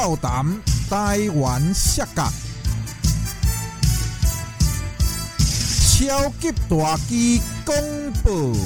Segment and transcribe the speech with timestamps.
[0.00, 0.46] 跳谈
[0.88, 2.22] 台湾摔角，
[5.90, 7.74] 超级大机公
[8.22, 8.56] 布。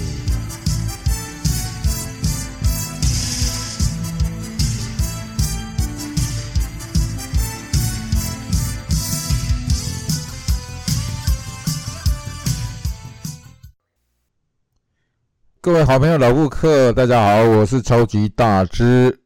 [15.63, 19.19] 各位好朋友、老顾客，大家好，我是超级大只。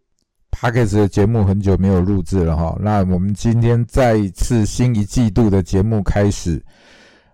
[0.58, 6.64] P a c k e s 的节目很久没有录制了哈，那我们今天再一次新一季度的节目开始，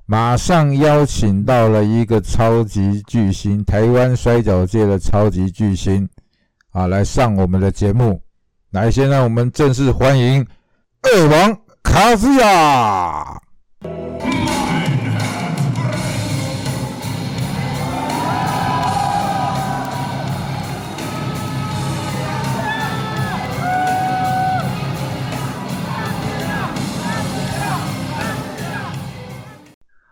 [0.06, 6.08] 马上邀请到了一个超级巨星，台湾摔跤界的超级巨星
[6.72, 8.20] 啊，来上我们的节目。
[8.72, 10.44] 来，先让我们正式欢迎
[11.02, 13.40] 二王卡斯亚。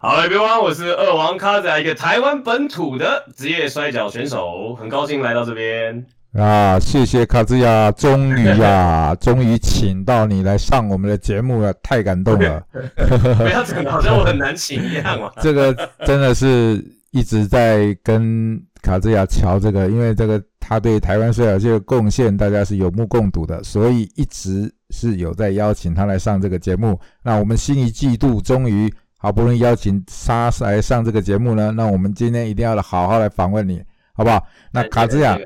[0.03, 6.81] 好，e e o n e 我是二王卡仔，一个台湾本土的职业摔跤选手，很高兴来到这边啊！
[6.81, 12.65] 谢谢卡兹亚，终于呀， 终于请到你来上我们的节目了，太感动了！
[12.97, 15.31] 不要整的好像我很难请一样嘛。
[15.43, 15.77] 这个
[16.07, 26.99] 真的是一直在跟卡兹亚瞧这个，因为这个他对台湾摔跤界的贡献，大家是有目共睹的，所以一直是有在邀请他来上这个节目。
[27.23, 28.91] 那我们新一季度终于。
[29.23, 34.43] 好不容易邀请沙来上这个节目呢，那我们今天一定要好好来访问你，好不好？
[34.73, 35.39] 那卡兹亚，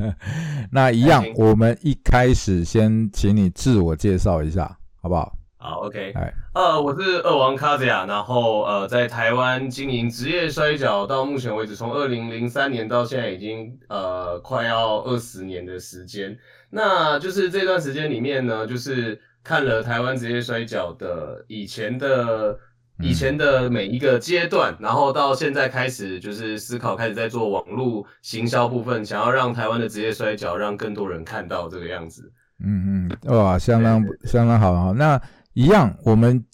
[0.70, 5.32] 那一样，我们一开始先请你自我介绍一下，好不好？
[5.56, 16.38] 好，OK，哎，呃，我是二王卡兹亚，然后呃，在台湾经营职业摔角，到目前为止，从二零零三年到现在，已经呃快要二十年的时间。
[16.68, 22.58] 那就是这段时间里面呢，就是看了台湾职业摔角的以前的。
[23.00, 32.32] 以前的每一个阶段，然后到现在开始就是思考，开始在做网络行销部分，想要让台湾的职业摔角让更多人看到这个样子。
[32.64, 34.92] 嗯嗯，哇，相当相当好哈。
[34.92, 35.20] 那
[35.52, 36.44] 一样，我们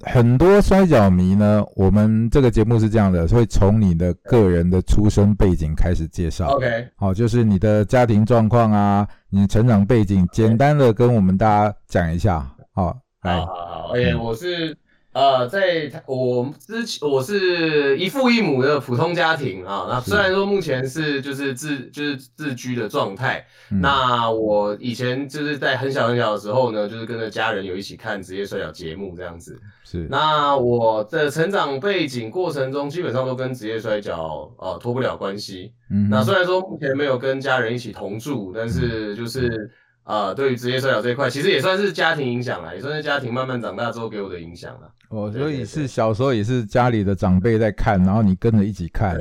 [0.00, 6.48] 很多摔角迷呢，我们这个节目是这样的，会从你的个人的出生背景开始介绍。
[6.56, 12.50] OK，好，就是你的家庭状况啊，你成长背景，简单的跟我们大家讲一下。
[12.72, 14.74] 好，来，好好好，哎，我是。
[15.16, 19.86] 呃，在我之前，我是一父一母的普通家庭啊。
[19.88, 23.42] 那虽然说目前是就是自就是自居的状态，
[23.80, 29.58] 那我以前就是在很小很小的时候呢，就是跟着家人有一起看职业摔跤节目这样子。
[29.84, 30.06] 是。
[30.10, 35.72] 那我的成长背景过程中，基本上都跟职业摔跤呃脱不了关系。
[35.90, 36.10] 嗯。
[36.10, 39.70] 那虽然说目前没有跟家人一起同住，但是就是。
[40.06, 44.88] 啊，对于职业摔跤这一块，其实也算是家庭影响啦，也算是家庭慢慢长大之后给我的影响了。
[45.08, 49.18] 哦，所以是小时候也是家里的长辈在看，然后你跟着一起看，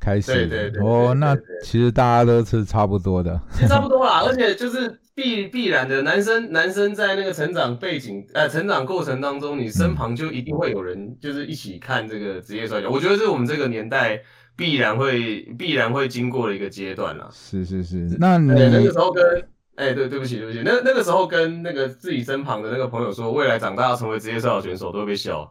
[0.00, 0.32] 开始。
[0.32, 0.82] 对对对。
[0.82, 3.38] 哦，那其实大家都是差不多的。
[3.52, 12.88] 其实差不多啦，而且就是必必然的，男生男生在那个成长背景呃成长过程当中，你身旁就一定会有人就是一起看这个职业摔跤。
[12.88, 14.18] 我觉得是我们这个年代
[14.56, 17.28] 必然会必然会经过的一个阶段啦。
[17.30, 19.22] 是是是，那你那个时候跟。
[19.76, 25.50] 哎，对，对不起，对不起，那那个时候跟那个自己身旁的那个朋友说，未来长大要成为职业摔跤选手，都会被笑。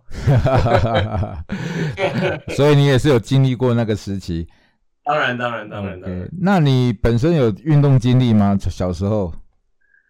[2.55, 4.47] 所以你也是有经历过那个时期。
[5.03, 6.29] 当然，当然，当然，当然。
[6.39, 8.55] 那你本身有运动经历吗？
[8.59, 9.33] 小时候？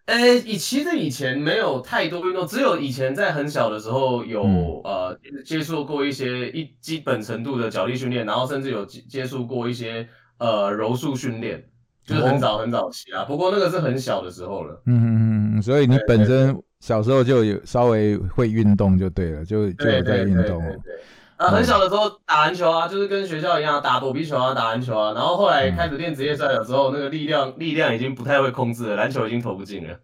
[0.04, 4.42] 哎，以其实以前没有太多运动，只有以前在很小的时候有
[4.84, 10.06] 呃接触过一些一基本程度的脚力训练，然后甚至有接接触过一些
[10.38, 11.64] 呃柔术训练。
[12.04, 14.82] 就是很早很早期啊，不过那个是很小的时候了。
[14.86, 20.60] 嗯嗯嗯，所以你本身小时候就有稍微会运动就对了，就就有在运动。
[20.82, 20.94] 对，
[21.36, 25.12] 啊，很小的时候打篮球啊，就是跟学校一样打躲避球啊，打篮球啊。
[25.12, 29.96] 然后后来开始练职业摔跤之后，那个力量力量已经不太会控制了，篮球已经投不进了。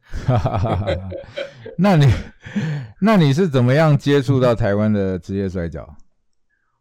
[1.76, 2.06] 那你
[3.00, 5.96] 那你是怎么样接触到台湾的职业摔跤？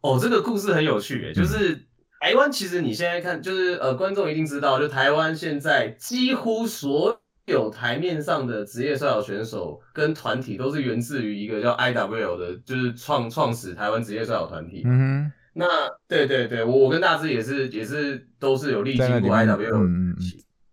[0.00, 1.87] 哦，这个故事很有趣，就是。
[2.20, 14.82] 台湾其实你现在看，就是呃，观众一定知道，就台湾现在几乎所有台面上的职业摔跤选手跟团体，都是源自于一个叫 IWL 的，就是创创始台湾职业摔跤团体。
[14.84, 15.32] 嗯哼。
[15.54, 15.66] 那
[16.06, 20.14] 对对对，我我跟大志也是也是都是有历经过 IWL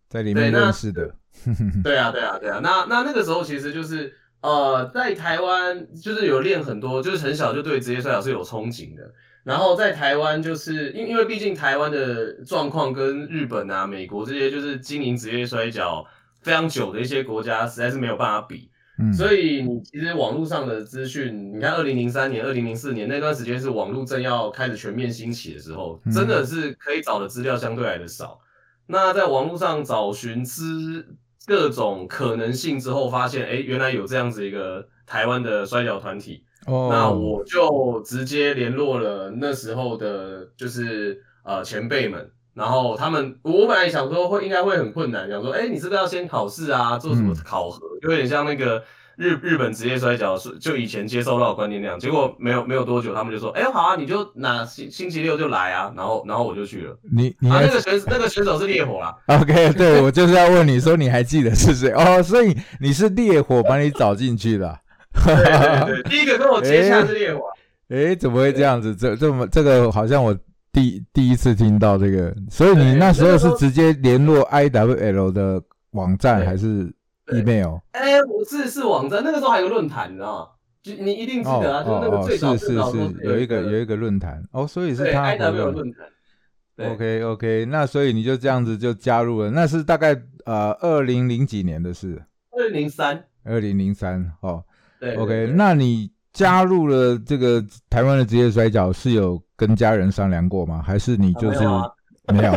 [0.07, 1.15] 在里面认识的。
[1.83, 9.11] 对啊对啊对啊，那那那个时候其实就是呃，在台湾就是有练很多，就是很小就对职业摔跤是有憧憬的。
[9.45, 16.03] 然后在台湾，就是因因为毕竟台湾的状况跟日本啊、美国这些就是经营职业摔跤
[16.41, 18.71] 非常久的一些国家，实在是没有办法比。
[18.97, 28.39] 嗯，所以你其实网络上的资讯，你看二零零三年、二零零四年那段时间是网络正要开始全面兴起的时候，真的是可以找的资料相对来的少。
[28.87, 31.05] 那在网络上找寻资
[31.45, 36.43] 各种可能性之后，发现哎，原来有这样子一个台湾的摔跤团体。
[36.65, 42.29] 哦，那我就直接联络了那时候的，就是呃前辈们。
[42.53, 48.81] 然后他们，我本来想说会应该会很困难，想说，哎，你是不是要先考试啊，做什么考核，有点像那个
[49.17, 51.99] 日日本职业摔跤是就以前接受到的观念那样。
[51.99, 55.91] 结果没有没有多久，他们就说，哎，好啊，你就哪星星期六就来啊。
[55.97, 56.97] 然后然后我就去了。
[57.11, 59.13] 你你那个选那个选手是烈火啦。
[59.27, 62.23] OK，对我就是要问你说你还记得是谁哦？
[62.23, 64.79] 所以你是烈火把你找进去的。
[65.23, 67.41] 对对对， 第一个跟我接洽是烈火。
[67.89, 68.95] 哎，怎么会这样子？
[68.95, 70.35] 这这么这个好像我。
[70.75, 76.93] 第第一次听到这个，所以你那时候是直接联络 I W L 的网站还是
[77.27, 77.77] email？
[77.91, 80.47] 哎，我是是网站，那个时候还有论坛，你知道吗？
[80.83, 86.91] 就你一定记得啊，就那个最早是是是有一个有一个论坛哦，所以是他 I W 论坛。
[86.91, 92.21] OK OK，那所以你就这样子就加入了，那是大概呃二零零几年的事？
[92.51, 93.23] 二零零三。
[93.45, 94.61] 二零零三哦。
[95.05, 95.15] 对。
[95.15, 99.41] OK，那你加入了这个台湾的职业摔角是有？
[99.57, 100.83] 跟家人商量过吗？
[100.85, 101.59] 还是你就是
[102.27, 102.51] 没有？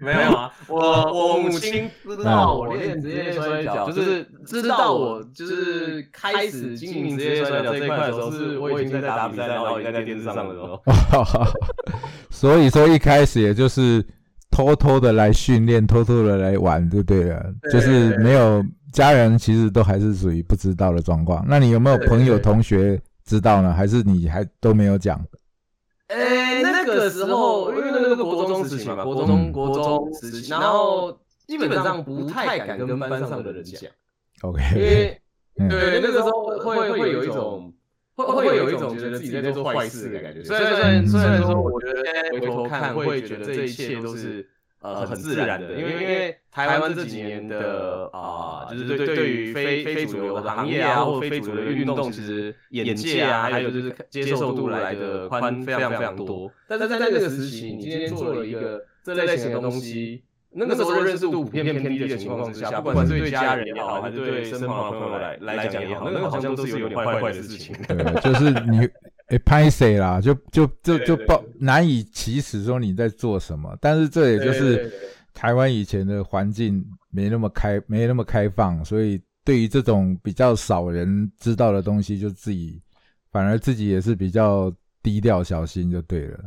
[0.00, 0.50] 没有啊！
[0.68, 0.80] 我
[1.12, 10.82] 我母亲知道我练职业摔角，就是知道我就是开始经营职业摔角这一块的时候，是我已经在打比赛，然后已经在电视上的时候。
[12.30, 14.02] 所以说一开始也就是
[14.52, 17.52] 偷偷的来训练，偷偷的来玩，就对了。
[17.72, 21.44] 就是没有家人，其实都还是属于不知道的状况。
[21.48, 23.00] 那你有没有朋友同学？
[23.24, 25.24] 知道呢，还是你还都没有讲？
[26.08, 31.16] 哎，那个时候因为那个国中时期嘛，国中国中时期，然后
[31.46, 33.90] 基本上不太敢跟班上的人讲。
[34.42, 35.22] OK，因为
[35.70, 37.72] 对那个时候会会有一种
[38.14, 40.42] 会会有一种觉得自己在做坏事的感觉。
[40.42, 44.48] 虽然虽然虽然说，我觉得回头看会觉得这一切都是。
[44.82, 56.50] 呃，很自然的，因为因为台湾这几年的啊，就是对对于非非主流的行业啊，或非主流的运动，其实眼界啊，还有就是接受度来的宽非常非常多。
[56.66, 67.74] 但是在那个时期，你今天做了一个这类型的东西，那个时候认识度普遍偏低的情况之下，不管是对家人也好，还是对身旁的朋友来来讲也好，那个好像都是有点坏坏的事情。
[67.88, 68.88] 对，就是你。
[69.28, 70.20] 哎，拍谁啦？
[70.20, 74.92] 就就就就报难以启齿说你在做什么，但是这也就是
[75.32, 82.78] 台湾以前的环境没那么开，没那么开放，所以对于这种比较少人知道的东西，就自己
[83.30, 84.70] 反而自己也是比较
[85.02, 86.38] 低调小心就对了。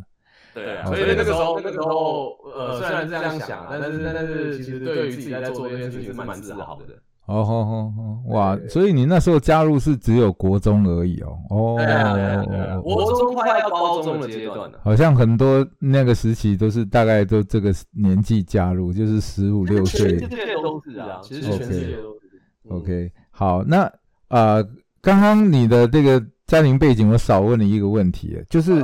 [0.56, 6.96] 对啊，所以那个时候那个时候呃，虽然这样想，但是但是其实对于自己在做这件事情是蛮自豪的。
[7.26, 8.36] 哦吼吼吼！
[8.36, 11.36] 哇，所以你那时候加入是只有国中而已哦。
[11.50, 14.80] 哦，国中快要高中的阶段了。
[14.84, 20.20] 好像很多那个时期都是大概都这个年纪加入，就是十五六岁。
[20.20, 22.70] 全世界都是啊，其实全世界都是。
[22.70, 23.92] OK，好，那
[24.30, 24.64] 呃，
[25.02, 28.84] 刚刚你的这个家庭背景，我少问你一个问题，就是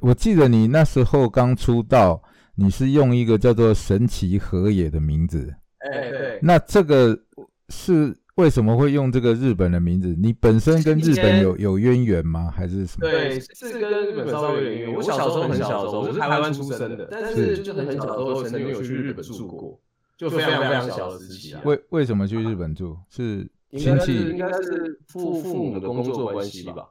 [0.00, 2.22] 我记得你那时候刚出道，
[2.54, 5.54] 你是用一个叫做神奇和野的名字。
[5.78, 6.38] 哎，对。
[6.42, 7.18] 那这个。
[7.70, 10.16] 是为什么会用这个日本的名字？
[10.18, 12.50] 你本身跟日本有有渊源吗？
[12.50, 13.00] 还是什么？
[13.00, 14.94] 对，是跟日本稍微有渊源。
[14.94, 19.78] 我小时候很小的时候，我是台湾出生的，但是就是很小的时候曾经有去日本住过，
[20.16, 21.60] 就非常非常小的时期啊。
[21.66, 22.96] 为为什么去日本住？
[23.10, 24.14] 是亲戚？
[24.14, 26.88] 应该是父父母的工作关系吧。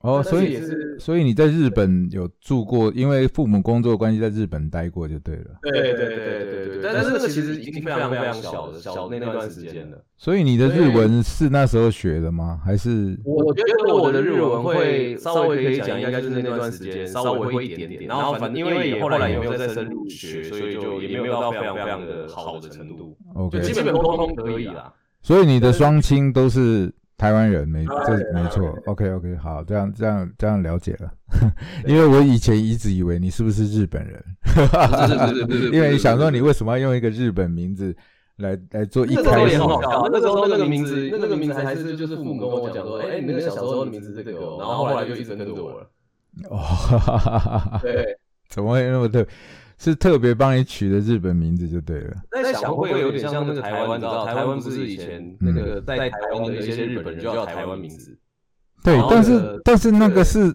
[0.00, 0.58] 哦，所以
[0.98, 5.58] 所以你在日本有住过，因为父母工作关系在日本待过就对了。
[5.60, 6.82] 对对对对对对。
[6.82, 10.02] 但是那个其实已经非常非常小的小那段时间了。
[10.16, 12.58] 所以你的日文是那时候学的吗？
[12.64, 13.14] 还是？
[13.24, 18.04] 我觉得我的日文会稍微可以讲，应该就是那段时间稍微会一点点。
[18.04, 23.14] 然后反正因为也后来也没有再深入学，所以就也没有到非常非常的好的程度。
[23.34, 24.94] OK，基本沟通可以啦。
[25.20, 26.90] 所以你的双亲都是。
[27.20, 31.12] 台湾人没这没错，OK OK，好，这样这样这样了解了，
[31.86, 34.24] 因为我以前一直以为你是不是日本人，
[35.70, 37.94] 因为想说你为什么要用一个日本名字
[38.36, 39.58] 来来做一开始？
[39.58, 45.86] 那时候那个名字，那个名字还是就是父母跟我讲说，哎，你那个小时候的名字这个，然后后来就一直跟着我了。
[46.48, 48.16] 哦， 对，
[48.48, 49.26] 怎么会那么特？
[49.80, 52.14] 是特别帮你取的日本名字就对了。
[52.30, 58.14] 在想会有点像那个台湾，你知道台湾不是以前那个在台湾的一些日本人叫台湾名字。
[58.84, 60.54] 对，但是但是那个是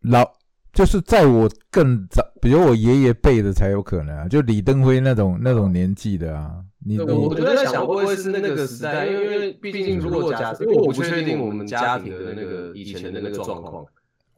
[0.00, 0.24] 老，
[0.72, 13.84] 就是在我更早，比如我爷爷辈的才有可能啊，就李登辉那种那种年纪的啊，你对，我我就在想会不会是那个时代，因为因为毕竟如果假设，因为我不确定我们家庭的那个以前的那个状况，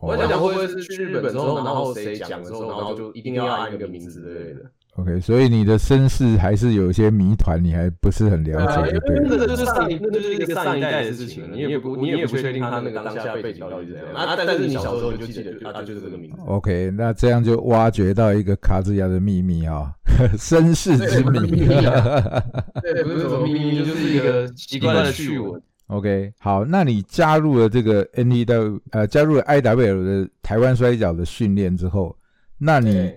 [0.00, 4.60] 我在想会不会是去日本之后，然后谁讲之后，然后就一定要按一个名字之类的。
[4.96, 9.36] OK，所以你的身世还是有一些谜团，你还不是很了解，就对因为那。
[9.36, 16.38] 个就是上一，那就是一个上一代的事情，你也不你也不确定他那个当下背景到底是怎样啊，但是你小时候你就记得啊，就是这个名字。
[16.46, 19.92] OK，那这样就挖掘到一个卡兹亚的秘密啊、
[20.36, 21.38] 身世之谜。
[21.40, 22.42] 秘密啊
[22.82, 25.62] 对，不是什么秘密，就是一个奇怪的趣闻。
[25.88, 32.14] OK，好，那你加入了这个 NTW 呃，加入了 IWL 的台湾摔角的训练之后，
[32.58, 33.10] 那你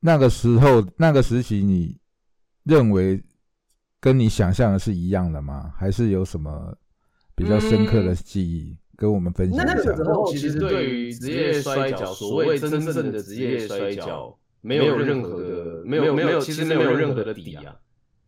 [0.00, 1.96] 那个时候那个时期，你
[2.64, 3.18] 认为
[4.00, 5.72] 跟你想象的是一样的吗？
[5.76, 6.76] 还是有什么
[7.34, 10.04] 比较深刻的记忆、跟我们分享一下那个时？
[10.04, 17.64] 候其实对于职业摔跤，所谓真正的职业摔跤，没有任何的，没有没有，其实没有任何的底啊。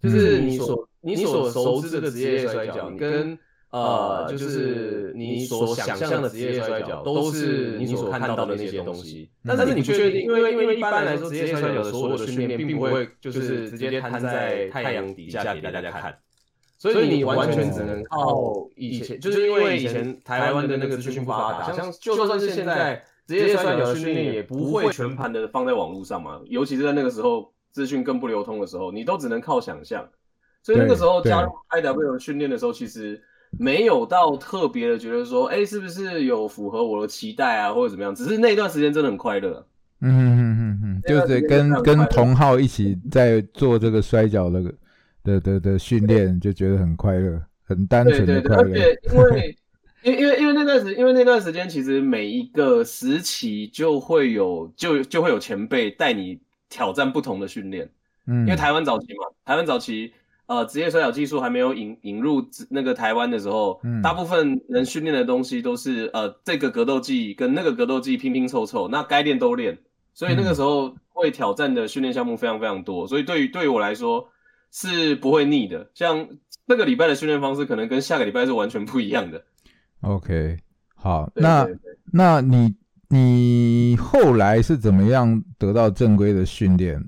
[0.00, 3.38] 就是你所你所熟知的职业摔跤，跟
[3.70, 9.28] 呃，就是你所想象的职业摔跤，都是你所看到的那些东西。
[9.44, 16.16] 但是你不确定，因为因为一般来说，职业摔跤的所有的训练并不会就是直接摊在太阳底下给大家看。
[16.78, 30.08] 所以你完全只能靠以前，就是因为以前台湾的那个资讯不发达，像就算是现在职业摔跤的训练也不会全盘的放在网络上嘛，尤其是在那个时候资讯更不流通的时候，你都只能靠想象。
[30.62, 33.23] 所以那个时候加入 IW 训练的时候，其实
[33.58, 38.14] 没有到特别的觉得说，哎，是不是有符合我的期待啊，或者怎么样？
[38.14, 39.66] 只是那段时间真的很快乐。
[40.00, 44.75] 嗯嗯嗯嗯嗯，就是跟跟同好一起在做这个摔跤的
[45.25, 48.64] 的的的训练，就觉得很快乐，很单纯的快乐。
[48.64, 49.56] 对对对
[50.02, 57.88] 因为因因为因为那段时因为那段时间，其实每一个时期就会有就就会有前辈带你挑战不同的训练。
[58.26, 60.12] 嗯，因为台湾早期嘛，台湾早期
[60.46, 69.76] 呃职业摔跤技术还没有引引入那个台湾的时候，嗯大部分人训练的东西都是呃这个格斗技跟那个格斗技拼拼凑凑，那该练都练，
[70.14, 74.28] 所以那个时候会挑战的训练项目非常非常多，所以对于对于我来说
[74.70, 75.90] 是不会腻的。
[75.94, 76.28] 像
[76.64, 79.42] 那个礼拜的训练方式，可能跟下个礼拜是完全不一样的。
[80.02, 80.58] OK，
[80.94, 81.66] 好，对那
[82.12, 82.74] 那你
[83.08, 87.02] 你后来是怎么样得到正规的训练？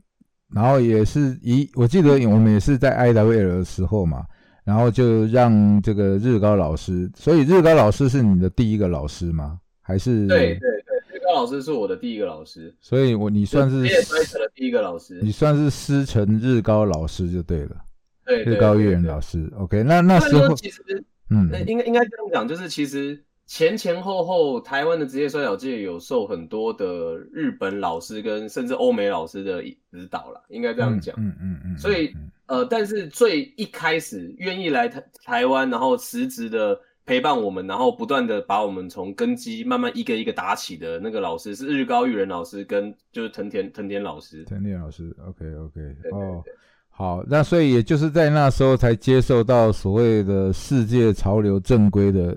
[0.55, 4.25] 然后也是一，我记得我们也是在 IWL 的时候嘛，
[4.65, 9.59] 然后就让这个日高老师，所以日高老师是你的第一个老师吗？
[9.83, 15.19] 还是对对对，日高老师是我的第一个老师，所以我你算是职业摔跤的第一个老师。
[15.23, 17.77] 你算是师承日高老师就对了，
[18.25, 19.03] 对，对日高育人。
[19.03, 19.51] 老师。
[19.57, 20.83] OK，那那时候其实
[21.31, 31.17] 嗯那，应该应该这样讲，就是其实前前后后，台湾的职业摔角界有受很多的日本老师跟甚至欧美老师的指导啦，应该这样讲。
[31.19, 44.45] 嗯嗯嗯，所以嗯呃，但是最一开始愿意来台台湾，然后辞职的陪伴我们，然后不断的把我们从根基慢慢一个一个打起的那个老师是日高育人老师跟就是藤田藤田老师。
[44.45, 46.45] 藤田老师，OK OK，对对哦，
[46.91, 52.37] 好，那所以也就是在那时候才接受到所谓的世界潮流正规的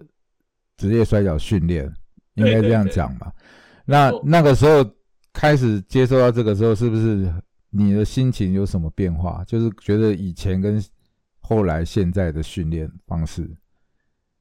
[0.82, 1.88] 职业摔跤训练，
[2.34, 3.32] 应该这样讲吧？
[3.86, 4.84] 那那个时候
[5.32, 7.32] 开始接受到这个时候，是不是
[7.70, 9.44] 你的心情有什么变化？
[9.46, 10.84] 就是觉得以前跟
[11.40, 13.48] 后来现在的训练方式，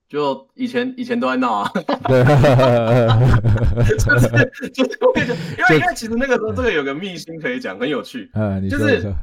[0.08, 1.70] 就以前以前都在闹啊，
[2.08, 2.24] 对，
[3.98, 8.30] 就是就是我跟你讲，因为因为其实那个时候这个有个秘辛可以讲，很有趣。
[8.70, 9.14] 就是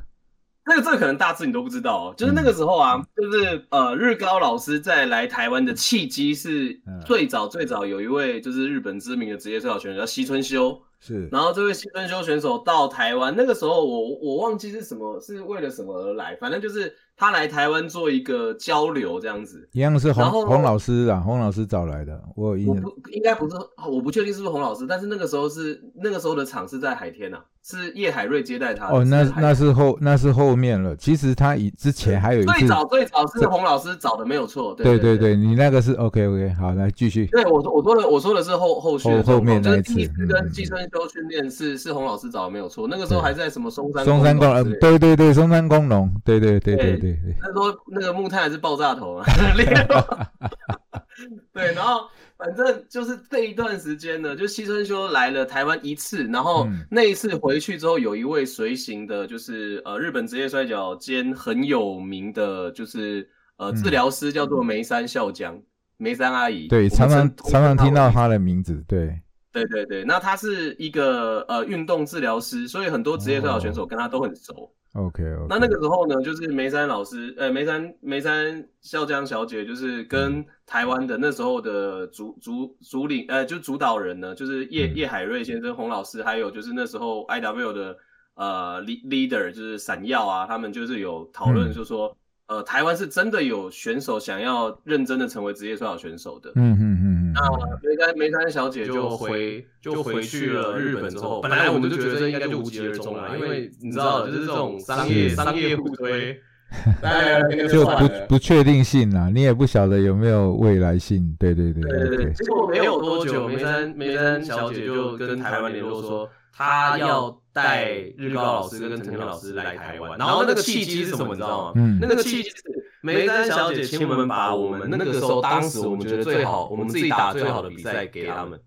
[0.67, 6.97] 那个这个可能大致你都不知道哦，就是那个时候啊，就是呃日高老师在来台湾的契机是嗯。
[7.07, 11.29] 最早最早有一位就是日本知名的职业摔跤选手叫西村修，是。
[11.31, 19.67] 然后这位西村修选手到台湾，那个时候我我忘记是什么是为了什么而来，反正就是他来台湾做一个交流这样子。
[19.71, 22.75] 一样是洪洪老师啊，洪老师找来的，我有印象。
[22.75, 23.55] 我不应该不是，
[23.89, 28.93] 我不确定是不是洪老师，但是那个时候是那个时候的场是在海天啊、是叶海瑞接待他的。
[28.95, 30.95] 哦，那那是后那是后面了。
[30.95, 34.75] 其实他以之前还有一次最，早最早是洪老师找的，没有错。
[34.75, 37.25] 对对对对，你那个是 OK OK，好，来继续。
[37.27, 49.25] 对，我说我说的我说的是后后续后后面状况那一次就是第一次嗯跟季春修训练是是洪老师找的没有错，那个时候还在什么松山松山工对对对，松山工农，对对对对对对对，那时候那个木炭还是爆炸头啊，
[51.53, 56.85] 对，然后反正就是这一段时间呢，就西村修来了台湾一次，然后嗯。
[56.91, 63.75] 那一次回去之后，有一位随行的，就是呃日本职业摔跤间很有名的，就是呃嗯。
[63.75, 65.59] 治疗师叫做梅山孝江，
[65.97, 68.03] 梅山阿姨，对，常常常常听到。
[68.03, 69.19] 我们称他的名字，对，
[69.51, 74.71] 对对对，那他是一个呃运动治疗师，所以很多职业摔跤选手跟他都很熟。
[74.93, 75.23] OK。
[75.49, 87.97] 那那个时候呢，就是梅山老师，呃，梅山梅山笑江小姐，就是跟台湾的那时候的主主主领，呃，就主导人呢，就是叶叶海瑞先生、洪老师，还有就是那时候 IW 的
[88.35, 92.15] 呃 leader，就是闪耀啊，他们就是有讨论，就说。
[92.47, 96.49] 呃，台湾是真的有选手想要认真的成为职业摔跤选手的。
[96.55, 97.33] 嗯嗯嗯嗯。
[97.33, 97.41] 那
[97.83, 106.39] 梅山梅山小姐就回就回去了日本之后，本来我们就觉得这应该就无疾而终了，因为你知道，就是这种商业商业互推，
[107.69, 111.35] 就不不确定性啦，你也不晓得有没有未来性。
[111.37, 112.31] 对对对对对。
[112.31, 117.37] 结果没有多久，梅山梅山小姐就跟台湾联络说，她要。
[117.57, 121.71] 带日高老师跟陈天老师来台湾，然后那个契机是什么，你知道吗？
[121.75, 122.55] 嗯，那个契机是
[123.01, 128.59] 梅丹小姐请我们把我们那个时候当时我们觉得最好，我们自己打最好的比赛给他们。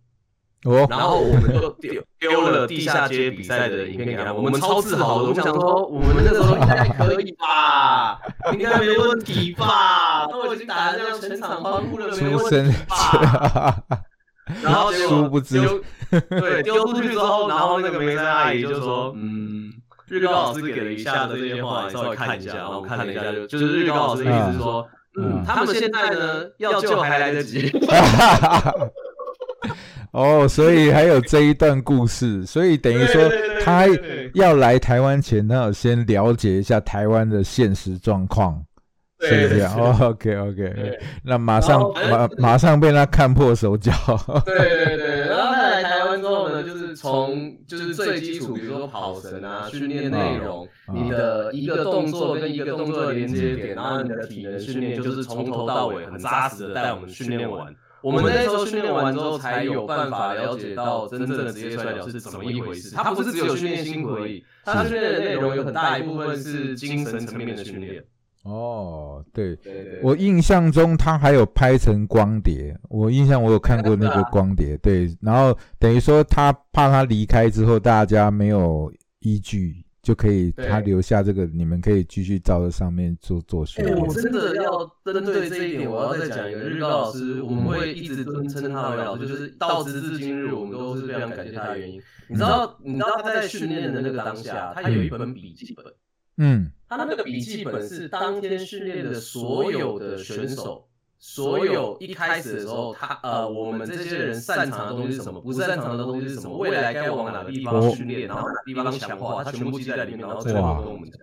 [0.64, 8.20] 哦，然后我们就丢丢了地下街比赛的影片给他们，我们超自豪的，我们想说我们那个时候应该可以吧，
[8.52, 13.82] 应该没问题吧，都已经打的这样全场欢呼了，没问题吧？
[14.62, 15.60] 然后殊不知，
[16.40, 19.70] 对，丢出去之后，然后那个梅山阿姨就说：“嗯，
[20.08, 24.86] 日高老师给了一下的这些话，稍微看一下。”然后看了一下，就就是日高老师的意思是说
[25.20, 27.70] ：“嗯，他们现在呢要救还来得及。”
[30.12, 33.30] 哦，所以还有这一段故事，所以等于说
[33.62, 33.86] 他
[34.34, 38.60] 要来台湾前，他要先了解一下台湾的现实状况。
[39.22, 41.78] 是这样，OK OK，那马上
[42.10, 43.92] 马马上被他看破手脚。
[44.46, 45.28] 对 对对，
[46.90, 57.74] 就是从就是最基础，比如说跑绳啊，训练内容，你的一个动作跟一个动作的连接点，然后你的体能训练，就是从头到尾很扎实的带我们训练完。
[58.02, 62.94] 我们那时候训练完之后，才有办法了解到真正的职业摔跤是怎么一回事。
[62.94, 68.02] 它不是只有训练心骨而已，它训练的内容有很大一部分是精神层面的训练。
[68.42, 69.58] 哦，对，
[70.02, 83.94] 我印象中他还有拍成光碟，我印象我有看过那个光碟，对，然后等于说他怕他离开之后大家没有依据，就可以他留下这个，你们可以继续照着上面做做训练。
[83.98, 92.00] 我真的要针对这一点，我要再讲一个日高老师，我们会一直尊称他为老师，就是到直至今日，我们都是非常感谢他的原因。
[92.26, 95.84] 你知道，你知道他在训练的那个当下，他有一本笔记本。
[96.38, 100.88] 嗯，他那个笔记本是当天训练的所有的选手，
[101.20, 111.20] 所有一开始的时候，他呃，我们这些人擅长的东西是什么，不擅长的东西是什么，未来该往哪个地方训练，然后哪个地方强化，他全部记在里面，然后最后跟我们讲。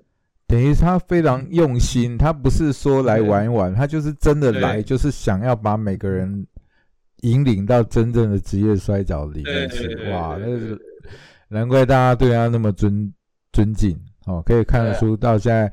[0.47, 6.47] 等于他非常用心，他不是说来玩一玩，他就是真的来，就是想要把每个人
[7.23, 9.93] 引领到真正的职业摔角里面去。
[10.09, 10.79] 哇，那是
[11.49, 13.13] 难怪大家对他那么尊
[13.51, 13.99] 尊敬。
[14.27, 15.71] 哦，可以看得出，到现在，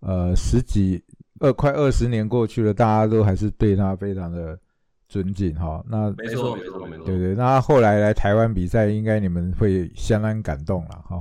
[0.00, 1.02] 呃，十几
[1.40, 4.56] 二快二十年过去了，大家都还是对他非常的
[5.08, 5.52] 尊敬。
[5.56, 7.34] 哈，那没错没错没错，对对。
[7.34, 11.20] 那他后来来台湾比赛，应该你们会相当感动了， 哈。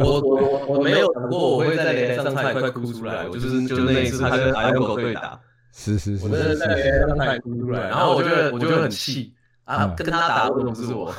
[0.00, 5.38] 我我我我没有想过我会在擂台上快快哭出来，我就是就是那一次他跟阿勇狗对打，
[5.74, 11.12] 是是是，我真的在擂台上快哭出来，然后我觉得我就很气啊，跟他打为什么不是我？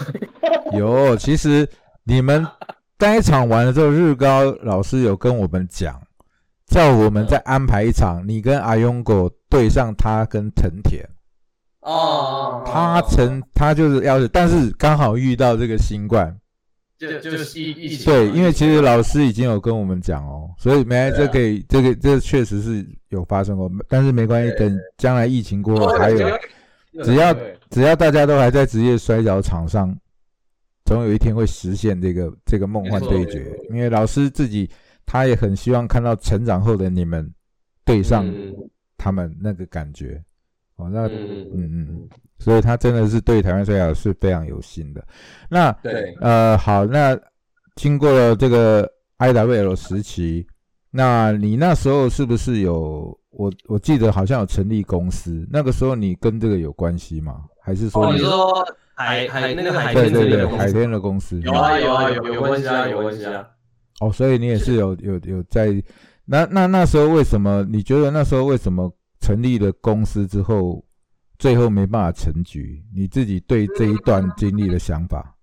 [0.74, 1.70] 有，其实
[2.04, 2.44] 你们。
[2.98, 6.02] 该场完了之后，日高老师有跟我们讲，
[6.66, 11.06] 叫我们再安排一场，你跟阿勇狗对上他跟藤田。
[11.82, 16.36] 哦，他曾他就是要，但是刚好遇到这个新冠，
[16.98, 18.06] 就就是疫疫情。
[18.12, 26.30] 对，因为其实老师已经有跟我们讲哦，所以没这可以，这个这确实是有发生过，但是没关系，等将来疫情过后还有，
[27.04, 27.34] 只要
[27.70, 29.96] 只要大家都还在职业摔跤场上。
[30.88, 34.70] 总有一天会实现这个这个梦幻对决，因为老师自己
[35.06, 37.30] 他也很希望看到成长后的你们
[37.84, 38.26] 对上
[38.98, 40.24] 他们那个感觉
[40.78, 45.06] 哦，那嗯嗯嗯，所以他真的是对台湾摔跤是非常有心的。
[45.50, 47.20] 那对呃好，那
[47.76, 50.48] 经过了这个 IWL 时期，
[50.90, 55.46] 那你那时候是不是有我我记得好像有成立公司？
[55.52, 57.44] 那个时候你跟这个有关系吗？
[57.62, 58.66] 还是说你说？
[58.98, 63.48] 海海那个海天对对海天的公司有啊有啊有有关系啊有关系啊
[64.02, 65.72] 哦，所以你也是有有有在
[66.26, 70.84] 那那那时候为什么你觉得那时候为什么成立了公司之后
[71.40, 72.84] 最后没办法成局？
[72.96, 75.36] 你自己对这一段经历的想法？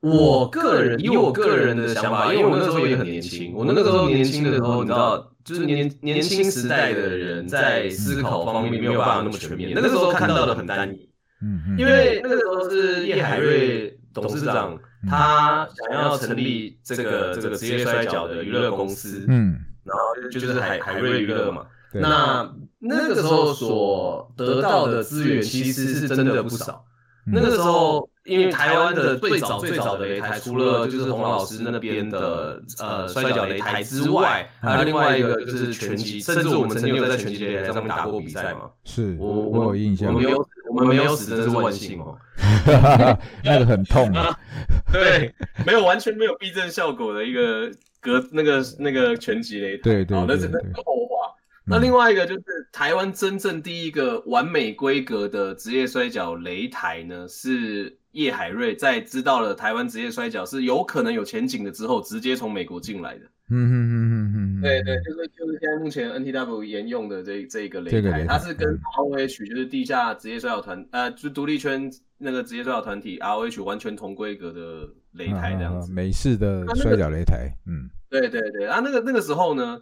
[0.00, 11.09] 我个人以我个人的想法，因为我那时候也很年轻，我那个时候年轻的时候，你知道，就是年年轻时代的人在思考方面没有办法那么全面，那个时候看到的很单一。
[11.42, 21.66] 嗯，因为那个时候是叶海瑞董事长他想要成立这个这个职业摔角的娱乐公司，嗯，然后就是海海瑞娱乐嘛。
[21.92, 26.84] 那那个时候所得到的资源其实是真的不少。
[27.26, 27.32] 嗯。
[27.32, 38.70] 那个时候，因为台湾的最早最早的擂台，除了就是洪老师那边的呃摔跤擂台之外，还有另外一个就是拳击，甚至我们曾经有在拳击擂台上面打过比赛嘛。
[38.84, 40.08] 是我我有印象。
[40.08, 40.38] 我，们没有
[40.70, 42.16] 我们没有死，真是万幸哦。
[43.44, 44.38] 那个很痛啊，
[44.92, 45.34] 对，
[45.66, 47.68] 没有完全没有避震效果的一个
[48.00, 51.34] 隔那个那个拳击擂台，对对好，那是对对那是后话。
[51.66, 63.24] 那另外一个就是台湾真正第一个完美规格的职业摔角擂台呢，是叶海瑞在知道了台湾职业摔角是有可能有前景的之后，直接从美国进来的。
[63.52, 68.80] 嗯嗯嗯嗯嗯，对对，就是就是现在目前 NTW 沿用的这这个这个擂台，它是跟嗯。
[68.96, 75.92] ROH 就是地下职业摔跤团呃，就是独立圈那个职业摔跤团体 ROH 完全同规格的擂台这样子。
[75.92, 77.90] 啊美式的摔跤擂台，嗯。
[78.08, 79.80] 对对对，啊，那个那个时候呢，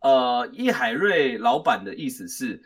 [0.00, 2.60] 呃，叶海瑞老板的意思是，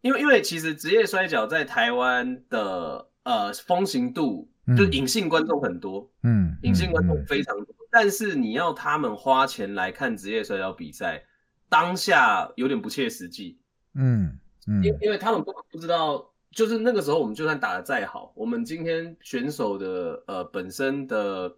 [0.00, 4.76] 因为因为其实职业摔跤在台湾的呃风行度，嗯。
[4.76, 7.24] 就是隐性观众很多，嗯，隐性观众嗯。
[7.26, 11.22] 非常多，但是你要他们花钱来看职业摔跤比赛，
[11.68, 13.58] 当下有点不切实际，
[13.94, 14.82] 嗯嗯。
[14.84, 21.54] 因因为他们根本不知道，就是那个时候我们就算打得再好，我们今天选手的呃本身的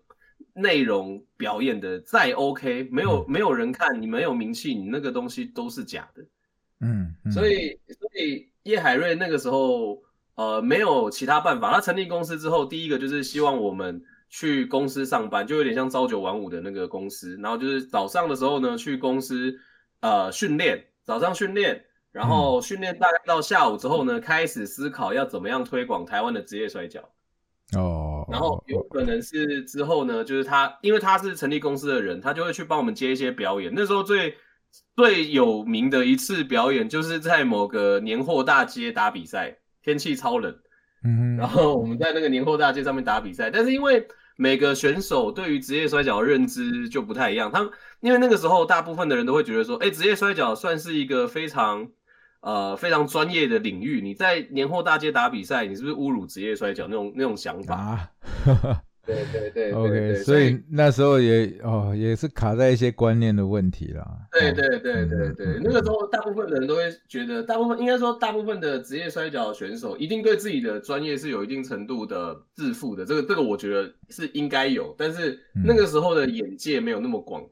[0.55, 6.23] 内容表演的再 OK，没有、没有人看，你没有名气，你那个东西都是假的。
[6.81, 10.03] 嗯嗯，所以所以叶海瑞那个时候
[10.37, 19.59] 呃没有其他办法，他成立公司之后，第一个就是希望我们去公司上班，就有点像朝九晚五的那个公司，然后就是早上的时候呢去公司
[20.01, 21.85] 呃训练，早上训练。
[22.11, 27.01] 然后训练大概到下午之后呢，开始思考要怎么样推广台湾的职业摔跤。
[27.77, 33.71] 哦，然后有可能是之后呢，就是他，因为他是成立公司的人，他就会去帮我们接一些表演。
[33.77, 34.35] 那时候最
[34.97, 40.59] 最有名的一次表演，就是在某个年货大街打比赛，天气超冷，
[41.05, 43.51] 嗯然后我们在那个年货大街上面打比赛。
[43.51, 44.09] 但是因为
[44.41, 51.89] 每个选手对于职业摔角的认知就不太一样，他们因为那个时候大部分的人都会觉得说，哎，职业摔角算是一个非常
[52.41, 57.75] 呃非常专业的领域，你在年货大街打比赛，你是不是侮辱职业摔角那种那种想法？
[57.75, 58.11] 啊
[59.09, 64.03] 对对对，OK，所以那时候也哦也是卡在一些观念的问题啦。
[64.03, 77.43] 哦对对对对对嗯，那个时候大部分的人都会觉得，大部分应该说大部分的职业摔跤选手一定对自己的专业是有一定程度的自负的，这个这个我觉得是应该有，但是那个时候的眼界没有那么广。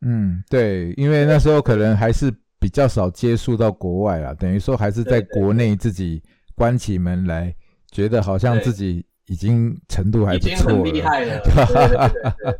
[0.00, 6.20] 嗯，对，因为那时候可能还是比较少接触到国外啦，等于说还是在国内自己
[6.56, 7.54] 关起门来，
[7.92, 10.76] 觉得好像自己已经程度还已经不错了。
[10.78, 12.58] 很厉害了， 对对对。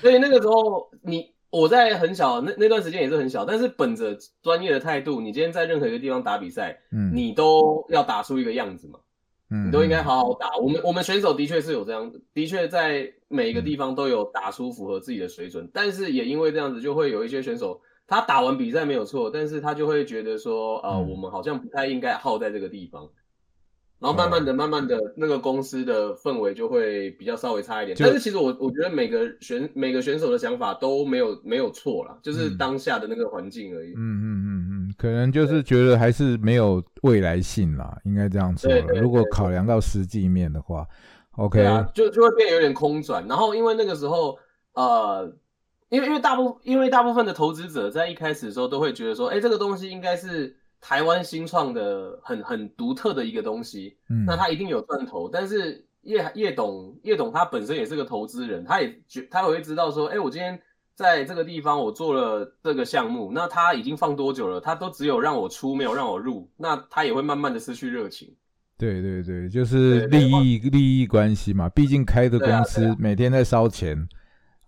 [0.00, 8.98] 所以那个时候你我在很小那那段时间也是很小，但是本着专业的态度，你今天在任何一个地方打比赛，嗯，你都要打出一个样子嘛。
[9.48, 10.56] 嗯你都应该好好打。
[10.56, 23.08] 我们我们选手的确是有这样，的确在每一个地方都有打出符合自己的水准，但是也因为这样子，就会有一些选手他打完比赛没有错，但是他就会觉得说，呃，嗯我们好像不太应该耗在这个地方。
[24.06, 27.98] 然后慢慢的、慢慢的，那个公司的氛围就会比较稍微差一点。
[27.98, 33.94] 但是其实我我觉得每个选每个选手的想法都没有没有错啦，就是嗯当下的那个环境而已。
[33.96, 39.00] 嗯嗯嗯嗯，可能就是觉得还是没有未来性啦，应该这样说了。
[39.00, 40.86] 如果考量到实际面的话
[41.32, 43.26] ，OK，啊，就就会变得有点空转。
[43.26, 44.38] 然后因为那个时候，
[44.74, 45.34] 呃，
[45.88, 55.28] 因为因为大部因为大部分的投资者在一开始的时候都会觉得说，哎，这个东西应该是台湾新创的很很独特的一个东西，嗯，那他一定有赚头。
[55.28, 60.60] 但是叶叶董叶董他本身也是个投资人，他也觉他也会知道说，哎，我今天。
[60.96, 64.58] 在这个地方，我做了这个项目，那他已经放多久了？
[64.58, 68.34] 他都只有让我出，没有让我入，那他也会慢慢的失去热情。
[68.78, 74.08] 对对对，就是利益利益关系嘛，毕竟开的公司每天在烧钱，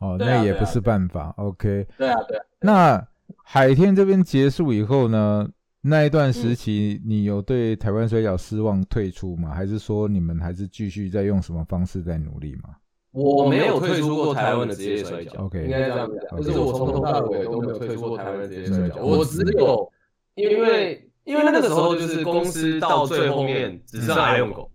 [0.01, 1.33] 哦，那也不是办法。
[1.39, 2.45] OK，对啊，对啊。
[2.61, 3.09] 那
[3.43, 5.49] 海天这边结束以后呢？
[5.89, 9.53] 那一段嗯时期，你有对台湾水饺失望退出吗？
[9.55, 12.71] 还是说你们还是继续在用什么方式在努力吗？
[13.11, 19.91] 我没有退出过台湾的职业摔跤 OK 应该这样讲就是我从头到尾都没有退出过台湾的职业摔跤，我只有
[20.35, 24.71] 因为因为那个时候就是公司到最后面只剩阿用狗，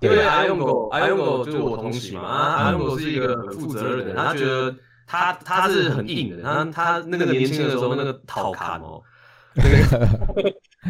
[0.00, 4.74] 因为阿用狗阿用狗就是我同期嘛，啊阿用狗是一个很负责任的人，他觉得
[5.06, 9.02] 他他是很硬的，他他那个年轻的时候那个讨卡哦，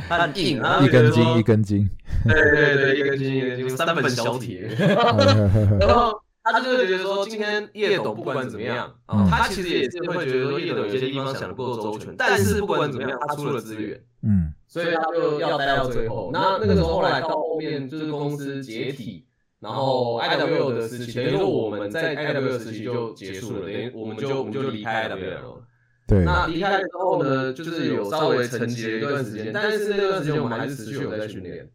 [0.08, 1.88] 很硬， 然后一根筋，一根筋。
[2.24, 4.68] 对对对，一根筋一根筋，三本小铁。
[5.80, 16.30] 然后他就会觉得说，今天叶董不管怎么样啊，他其实也是会觉得说，叶董有些地方想的不够周全，但是不管怎么样，他出了资源，嗯，所以他就要待到最后。
[16.32, 19.24] 那那个时候后来到后面就是公司解体，
[19.60, 25.65] 然后 I W 的时期，等于说我们在 I W 时期就结束了，等于我们就我们就离开 I W 了。
[26.06, 31.68] 对，那离开之后呢，就是有稍微沉寂了一段时间，但是那段时间我们还是持续有在训练。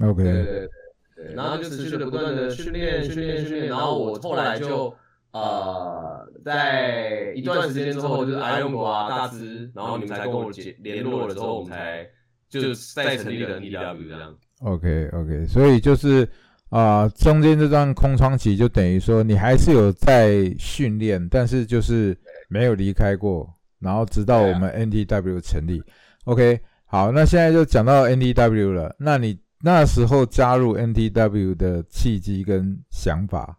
[0.00, 0.68] OK，对对对
[1.16, 4.94] 对，然后就持续的不断的训练训练训练，然后我后来就
[5.32, 12.08] 呃，在一段时间之后，就是阿勇国啊大师，然后你们才跟我联联络了之后，我们才
[12.48, 14.36] 就再成立了 NDW 这样。
[14.60, 16.28] OK OK，所以就是
[16.68, 22.16] 啊，中间这段空窗期就等于说你还是有在训练，但是就是
[22.48, 23.52] 没有离开过。
[23.84, 25.82] 然后直到我们 NTW 成立
[26.24, 28.96] ，OK，好，那现在就讲到 NTW 了。
[28.98, 33.58] 那你那时候加入 NTW 的契机跟想法，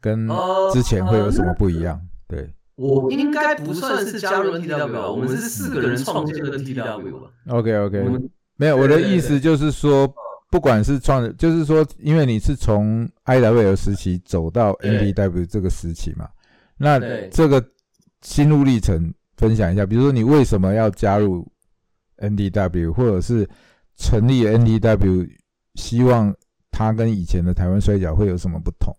[0.00, 0.28] 跟
[0.72, 2.00] 之前会有什么不一样？
[2.28, 8.04] 对，我应该不算是加入 NTW，我们是四个人创建的 NTW 吧？OK OK，
[8.54, 10.08] 没有，我的意思就是说，
[10.48, 16.28] 不管是创，就是说，因为你是从 IW 时期走到 NTW 这个时期嘛，
[16.76, 17.00] 那
[17.30, 17.60] 这个。
[18.22, 21.46] 心路历程分享一下，比如说你为什么要加入
[22.18, 23.48] NDW，或者是
[23.96, 25.28] 成立 NDW，
[25.74, 26.34] 希望
[26.70, 28.92] 它跟以前的台湾摔角会有什么不同？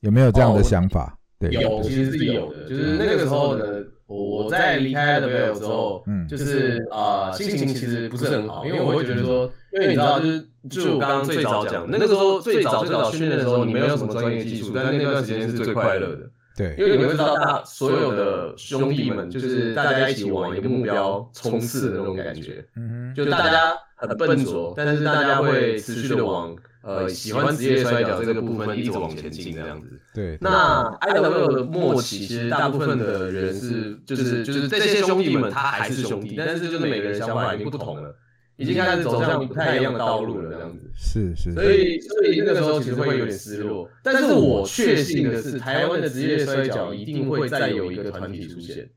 [0.00, 1.18] 有没有这样的想法？
[1.38, 2.68] 对，有，其实是有的。
[2.68, 3.64] 就是那个时候呢，
[4.06, 16.30] 我在离开 NDW 之后，嗯，就是啊，心情其实不是很好，因为我会觉得说，因为你知道，就是就我刚刚最早讲，那个时候最早最早训练的时候，你没有什么专业技术，但是那段时间是最快乐的。
[16.56, 22.64] 对，因为你会知道，大所有的兄弟们就是大家一起往一个目标冲刺的那种感觉。
[22.76, 30.00] 嗯哼，就大家很笨拙，但是大家会持续的往呃喜欢职业摔跤这个部分一直往前进这样子。
[30.14, 38.14] 对，那 IW 的末期，其实大部分的人是就是就是这些兄弟们他还是兄弟，但是就是每个人想法已经不同了。
[38.56, 43.88] 已经开始走向不太一样的道路了，这样子是是，所以所以那个时候其实会有点失落。
[44.02, 48.88] 但是我确信的是，台湾的职业摔跤一定会再有一个团体出现。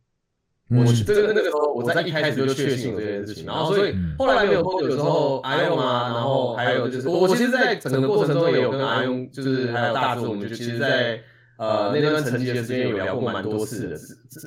[0.69, 11.21] 我这个那个时候我在一开始就确信了这件事情，然后所以后来没有多久之后，阿勇啊，然后还有就是我其实，在整个过程中也有跟阿勇，就是还有大志，我们就其实，在
[11.57, 13.87] 呃那段成绩的时间有聊过蛮多次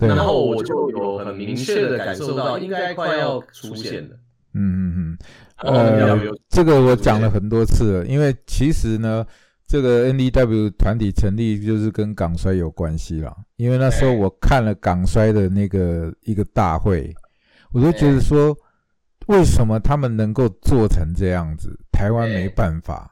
[0.00, 4.16] 的，然后我就有很明确的感受到，应该快要出现了。
[4.54, 5.18] 嗯嗯
[5.62, 9.24] 嗯，呃，这个我讲了很多次了，因为其实呢，
[9.66, 13.36] 这个 NDW 团体成立就是跟港衰有关系啦。
[13.56, 17.14] 因为那时候我看了港衰的那个一个大会，
[17.72, 18.56] 我就觉得说，
[19.26, 23.10] 为什么他们能够做成这样子，台湾没办法？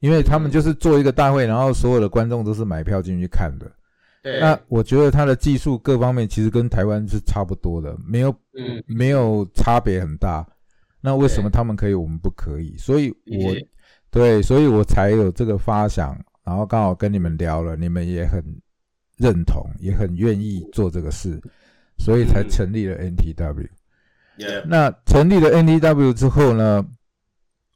[0.00, 3.70] 因为他们就是做一个大会，然后所有的观众都是买票进去看的。
[4.40, 8.34] 那我觉得他的技术各方面其实跟台湾是差不多的，没有，
[8.86, 10.46] 没有差别很大。
[11.08, 12.76] 那为什么他们可以，我们不可以？
[12.76, 13.56] 所以，我
[14.10, 18.44] 对，所以我才有这个发想，然后刚好跟你们聊了，你们也很
[19.16, 21.40] 认同，也很愿意做这个事，
[21.96, 23.70] 所以才成立了 NTW。
[24.66, 26.84] 那成立了 NTW 之后呢？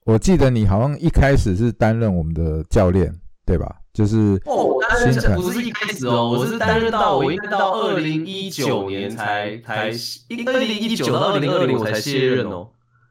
[0.04, 3.80] 我记得你好像一开始是担任我们的教练，对吧？
[3.94, 9.88] 就是哦，担任不是一开始哦，我是担任到我应该到二零一九年才才
[10.28, 12.68] 一二零一九到二零二零我才卸任哦。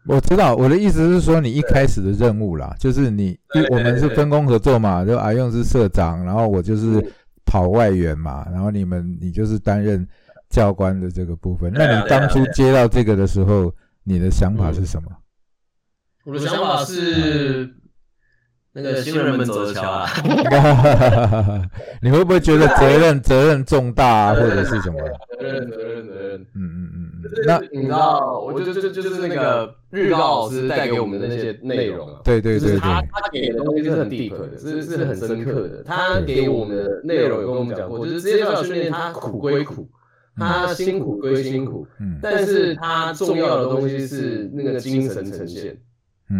[0.07, 3.37] 我知道我的意思是说，你一开始的任务啦，就是你，
[3.69, 7.05] 我们是分工合作嘛，就阿用是社长，然后我就是
[7.45, 10.07] 跑外援嘛，然后你们你就是担任
[10.49, 11.71] 教官的这个部分。
[11.73, 15.11] 那你当初接到这个的时候，你的想法是什么？
[16.25, 17.75] 我的想法是。
[18.73, 20.07] 那个新人们走着瞧啊！
[22.01, 24.97] 你会不会觉得责任责任重大啊，或者是什么？
[25.39, 27.31] 责任责任责任，嗯嗯嗯嗯。
[27.45, 35.83] 那你知道，我就就就是那个日高老师带给我们的那些内容啊，对对对对，他他给的东西是很 deep 的，是是很深刻的。
[35.83, 39.89] 他给我们的内容有跟我们讲过，就是职业摔训练，他苦归苦，
[40.37, 45.77] 他辛苦归辛苦，嗯，但是他重要的东西是那个精神呈现。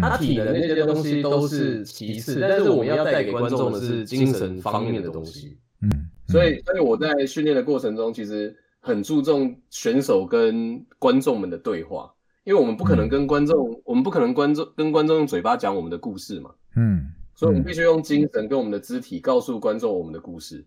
[0.00, 5.56] 他体能那些东西都是其次，但是我们要带给观众的是精神方面的东西。
[5.80, 12.12] 嗯，所以所以我在训练的过程中，其实很注重选手跟观众们的对话，
[12.44, 16.50] 因为我们不可能跟观众，我们不可能观众跟观众用嘴巴讲我们的故事嘛。
[16.76, 20.64] 嗯，所以我们必须用精神跟我们的肢体告诉观众我们的故事。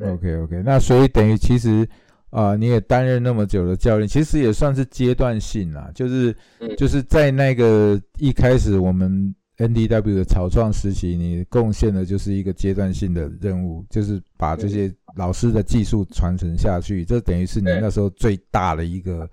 [0.00, 1.88] OK OK，那所以等于其实。
[2.34, 6.34] 啊，你也担任那么久的教练，其实也算是阶段性啦，就是
[6.76, 19.30] 就是在那个一开始我们 NDW 的草创时期，你贡献的就是一个阶段性的任务，就是把这些老师的技术传承下去，这等于是你那时候最大的一个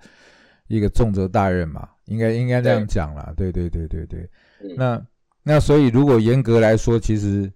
[0.68, 3.34] 一个重责大任嘛，应该应该这样讲啦。
[3.36, 4.30] 对对对对对，
[4.76, 5.04] 那
[5.42, 7.52] 那所以如果严格来说，其实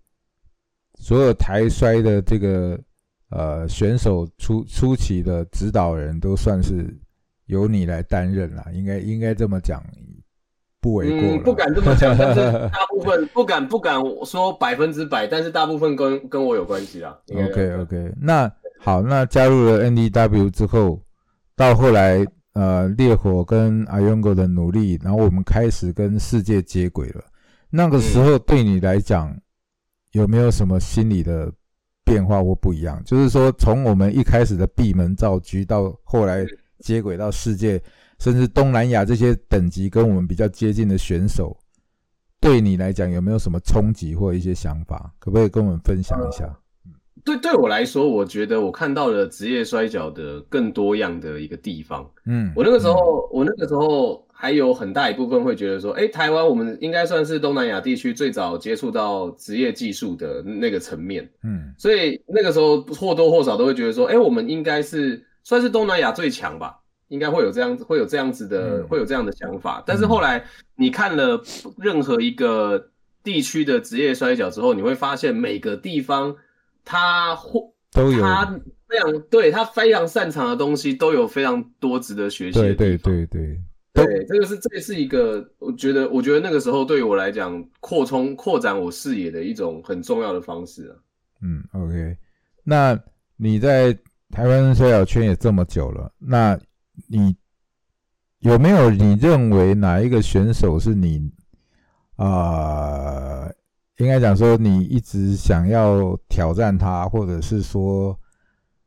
[0.98, 2.76] 所有台摔的这个
[3.36, 6.96] 呃选手初初期的指导人都算是
[7.46, 9.82] 由你来担任了，应该应该这么讲。
[10.78, 17.18] 不为过，不敢这么讲，但是 大部分不敢不敢说百分之百，但是大部分跟跟我有关系啦。
[17.34, 21.02] OK OK，那好，那加入了 NDW 之后，
[21.56, 27.24] 到后来呃烈火跟阿 g o 的努力，然后我们开始跟世界接轨了。
[27.68, 29.36] 那个时候对你来讲
[30.12, 31.52] 有没有什么心理的
[32.06, 33.02] 变化或不一样？
[33.04, 36.46] 就是说从我们一开始的闭门造车，到后来
[36.78, 37.82] 接轨到世界。
[38.18, 41.54] 甚至东南亚这些等级跟我们比较接近的选手，
[42.40, 45.12] 对你来讲有没有什么冲击或一些想法？
[45.18, 46.58] 可不可以跟我们分享一下？
[47.26, 52.10] 对，对我来说，我觉得我看到了职业摔角的更多样的一个地方。
[52.24, 61.26] 嗯，我那个时候，我那个时候还有很大一部分会觉得说，哎，台湾我们应该算是东南亚地区最早接触到职业技术的那个层面。
[61.42, 66.78] 嗯，所以那个时候或多或少都会觉得说，哎，我们应该是算是东南亚最强吧。
[67.08, 69.80] 应该会有这样子，会有这样子的，会有这样的想法。
[69.86, 70.44] 但是后来
[70.74, 71.40] 你看了
[71.78, 72.90] 任何一个
[73.22, 76.34] 地区的职业摔跤之后，你会发现每个地方
[76.84, 77.60] 它或
[77.92, 78.44] 都有他
[78.88, 82.76] 非常对他非常擅长的东西，都有非常多值得学习的地方。
[82.76, 83.60] 对对对对
[84.04, 90.96] 对，这个是这是一个我觉得，我觉得那个时候对于我来讲，扩充扩展我视野的一种很重要的方式啊。
[91.42, 92.16] 嗯，OK，
[92.62, 92.98] 那
[93.36, 93.92] 你在
[94.30, 96.58] 台湾摔跤圈也这么久了，那
[97.08, 97.34] 你
[98.40, 101.30] 有没有你认为哪一个选手是你
[102.16, 103.50] 啊？
[103.98, 108.14] 应该讲说你一直想要挑战他，或者是说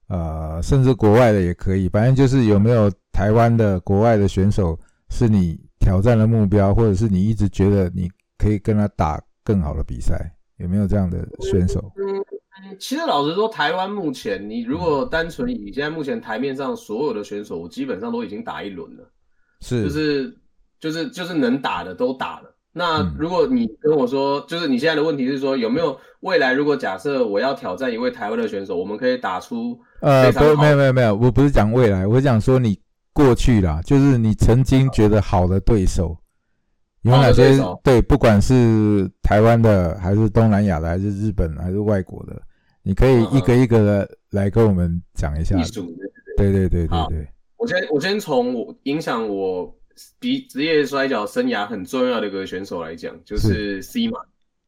[0.08, 1.90] 呃，甚至国外的也可以。
[1.90, 4.78] 反正就是有没有台湾的、国外的选手
[5.10, 10.34] 是你挑战的目标，或者是你一直觉得你可以跟他打更好的比赛？
[10.58, 11.92] 有没有这样的选手？
[11.98, 12.24] 嗯
[12.78, 19.10] 其实老实说，台湾目前你如果单纯以现在目前台面上所有的选手，我基本上都已经打一轮了，
[19.62, 20.38] 是，就是
[20.78, 22.54] 就是就是能打的都打了。
[22.74, 26.52] 那如果你跟我说，就是你现在的问题是说有没有未来？
[26.52, 32.78] 如果假设我要挑战一位台湾的选手，我们可以打出呃，不，没有没有没有，我不是讲未来，我是讲说你
[33.14, 36.18] 过去啦，就是你曾经觉得好的对手
[37.02, 37.58] 有哪些？
[37.84, 42.42] 对，不管是台湾的，还是东南亚的，还是日本，还是外国的。
[42.82, 45.60] 你可以一个一个的来跟我们讲一下。
[45.60, 45.86] 艺术，
[46.38, 47.28] 对对对对对。
[47.58, 49.74] 我先我先从我影响我
[50.18, 54.20] 比职业摔跤生涯很重要的一个选手来讲，就是 C 马。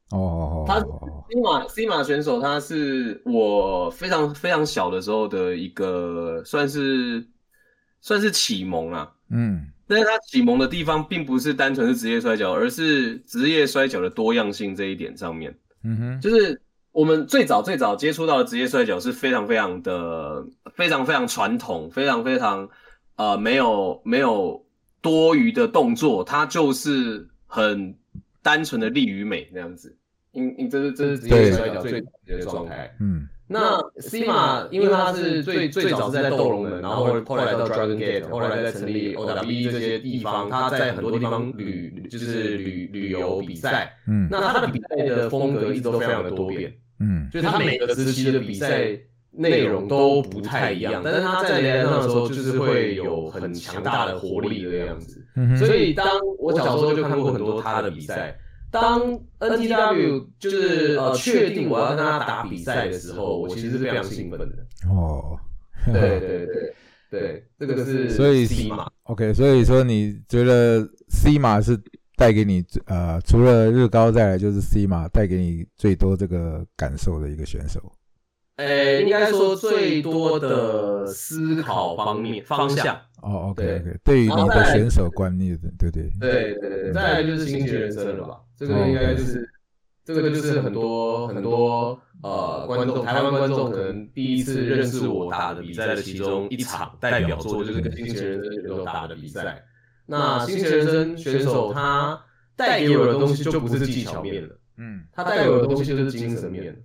[0.10, 0.66] 哦。
[0.68, 7.26] 他 C 马 C 马选手，他是我非常非常小的时候的一个算是
[8.02, 9.10] 算是启蒙啊。
[9.30, 9.68] 嗯。
[9.88, 15.58] 但是他启蒙的地方并不是单纯是职业摔跤，而是职业摔跤的多样性这一点上面。
[15.84, 16.22] 嗯哼。
[16.22, 16.62] 就是。
[16.94, 22.68] 我们最早最早接触到的职业摔跤是非常非常的非常非常传统，非常非常
[23.16, 24.66] 呃没有没有
[25.02, 27.98] 多余的动作，它就是很
[28.42, 29.98] 单纯的力与美那样子。
[30.32, 32.96] 因因这是这是职业摔跤最的状态。
[33.00, 43.94] 嗯，那 C 马因为他是最最早是在斗龙门，然后后来到 Dragon Gate，后来在成立 OWE 这些地方，他在很多地方旅就是旅旅游比赛。
[44.08, 46.74] 嗯，那他的比赛的风格一直都非常的多变。
[47.00, 48.98] 嗯，就是他每个时期的比赛
[49.32, 55.26] 内容都不太一样，但是他在擂台上的时候，就是会有很强大的活力的样子。
[55.36, 56.06] 嗯所以当
[56.38, 58.38] 我小时候就看过很多他的比赛，
[58.72, 64.66] 当 NTW 就是呃确定我要跟他打比赛的时候，我其实是非常兴奋的。
[64.90, 65.38] 哦，
[65.86, 66.74] 对对对
[67.12, 71.80] 对，这个是所以 C 马 OK，所以说你觉得 C 马是？
[72.18, 77.82] 带给你呃，除了日高再来就是 C 嘛，带给你最多这个感受的一个选手。
[78.58, 82.96] 呃，应该说最多的思考方面方向。
[83.22, 86.92] 哦，OK OK，对于你的选手观念的，对对对对对。
[86.92, 88.40] 再来就是新奇人生了吧？
[88.58, 89.48] 这个应该就是
[90.04, 99.64] 这个就是很多很多呃观众，台湾观众可能第一次认识我打的比赛的其中一场代表作，就是跟新奇人生选手打的比赛。
[100.06, 102.20] 那新人生选手他
[102.56, 106.76] 带给我的东西就不是技巧面了，嗯，他带给我的东西就是精神面，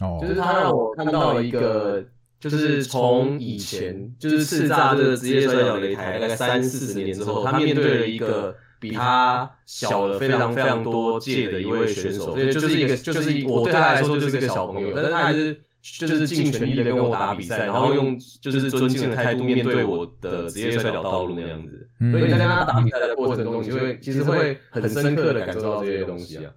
[0.00, 2.02] 哦，就是他让我看到了一个，
[2.50, 21.88] 就是从以前就是叱咤这个职业摔角擂台大概三四十年之后，他面对了一个比他小了非常非常多届的一位选手，所以就是一个就是我对他来说就是一个小朋友，但是他还是就是尽全力的跟我打比赛，然后用就是尊敬的态度面对我的职业摔角道路那样子。
[22.10, 26.52] 所以在跟他打比赛的过程中，你就会其实会很深刻的感受到这些东西啊。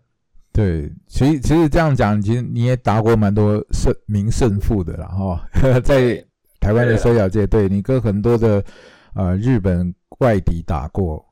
[0.57, 5.47] 对，其实其实这样讲，其实你也打过蛮多胜名胜负的了哈，
[5.85, 6.15] 在
[6.59, 8.63] 台湾的摔跤界，对你跟很多的
[9.13, 11.23] 呃日本外敌打过，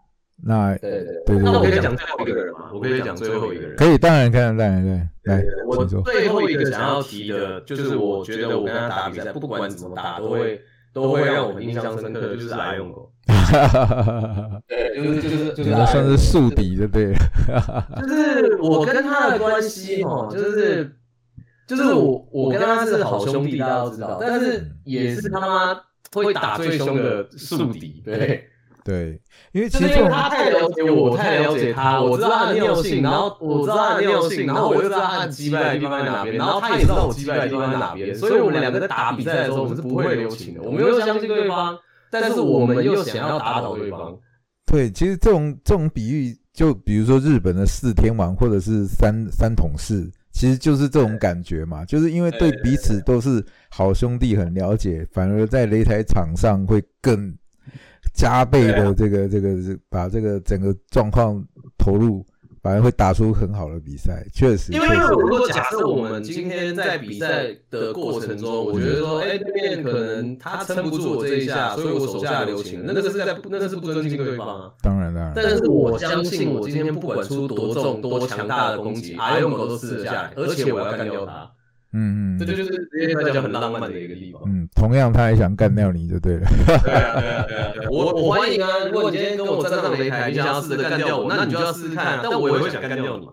[0.43, 2.69] 那对对对，那我可以讲最后一个人吗？
[2.71, 5.01] 我可以讲最后一个人，可以，当然可以，当然对。
[5.23, 10.61] 来，我最后一个想要提的，就是我觉得我跟他打比赛，不管怎么打，都会
[10.96, 13.12] 都会让我印象深刻的，就是阿勇狗。
[13.28, 14.62] 哈哈哈哈哈！
[14.66, 17.14] 对，就是就是就是算是宿敌，对不对？
[18.02, 20.96] 就是我跟他的关系哦，就是
[21.68, 25.82] 就是我我跟他是好兄弟，大家都知道，但是也是他妈
[26.14, 28.50] 会打最凶的宿敌，对。
[28.86, 29.20] 对，
[29.52, 41.76] 因为其实他太了解我，太了解他，我知道他的尿性，然后我知道他的尿性，然后我又知道他的击败的地方在哪边，然后他也知道我击败的地方在哪边，所以我们两个在打比赛的时候，我们是不会留情的，我们又相信对方，
[42.12, 44.16] 但是我们又想要打倒对方。
[44.68, 57.36] 对，其实这种这种比喻，就比如说日本的四天王或者是三三统士，其实就是这种感觉嘛，就是因为对彼此都是好兄弟，很了解，反而在擂台场上会更。
[58.16, 61.43] 加倍的这个这个是把这个整个状况
[61.78, 62.26] 投入，
[62.63, 64.26] 反而会打出很好的比赛。
[64.34, 74.72] 确实，因为如果假设我们今天在比赛的过程中，我觉得说，哎，对面可能他撑不住我这一下，所以我手下留情，那个是在那个是不尊敬对方啊。
[74.82, 75.34] 当然当然。
[75.36, 81.51] 但是我相信，我今天不管出多重多强大的攻击，阿勇狗都吃得下来，而且我要干掉他。
[81.98, 84.41] 嗯嗯，这就是职业摔跤很浪漫的一个地方。
[84.46, 86.41] 嗯，同样他也想干掉你就对了。
[86.66, 88.68] 对啊对啊对啊对啊，我我欢迎啊！
[88.91, 92.20] 如果你今天跟我站上擂台，你想要试着干掉我，那你就要试试看。
[92.22, 93.32] 但我也会想干掉你嘛。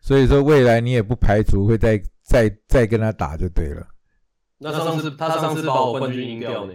[0.00, 3.86] 所以说未来你也不排除会再再再跟他打就对了。
[4.58, 6.72] 那上次他上次把我冠军赢掉呢？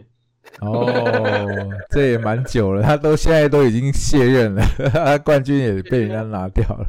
[0.62, 4.64] 哦，这也蛮久了，他都现在都已经卸任了，
[4.94, 6.86] 他冠军也被人家拿掉了。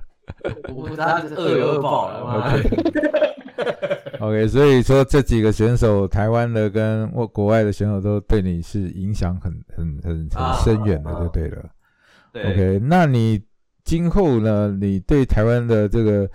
[0.74, 2.58] 我他恶有恶报了。
[4.20, 11.64] OK，所以说这几个选手，台湾的跟或国外的选手都对你是影响很很很很深远的，就对了。
[12.34, 13.42] OK，那你
[13.82, 14.76] 今后呢？
[14.80, 16.28] 你对台湾的这个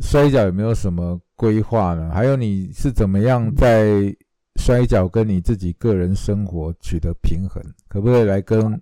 [0.00, 2.10] 摔跤有没有什么规划呢？
[2.12, 4.14] 还有你是怎么样在
[4.56, 7.62] 摔跤跟你自己个人生活取得平衡？
[7.88, 8.80] 可不可以来跟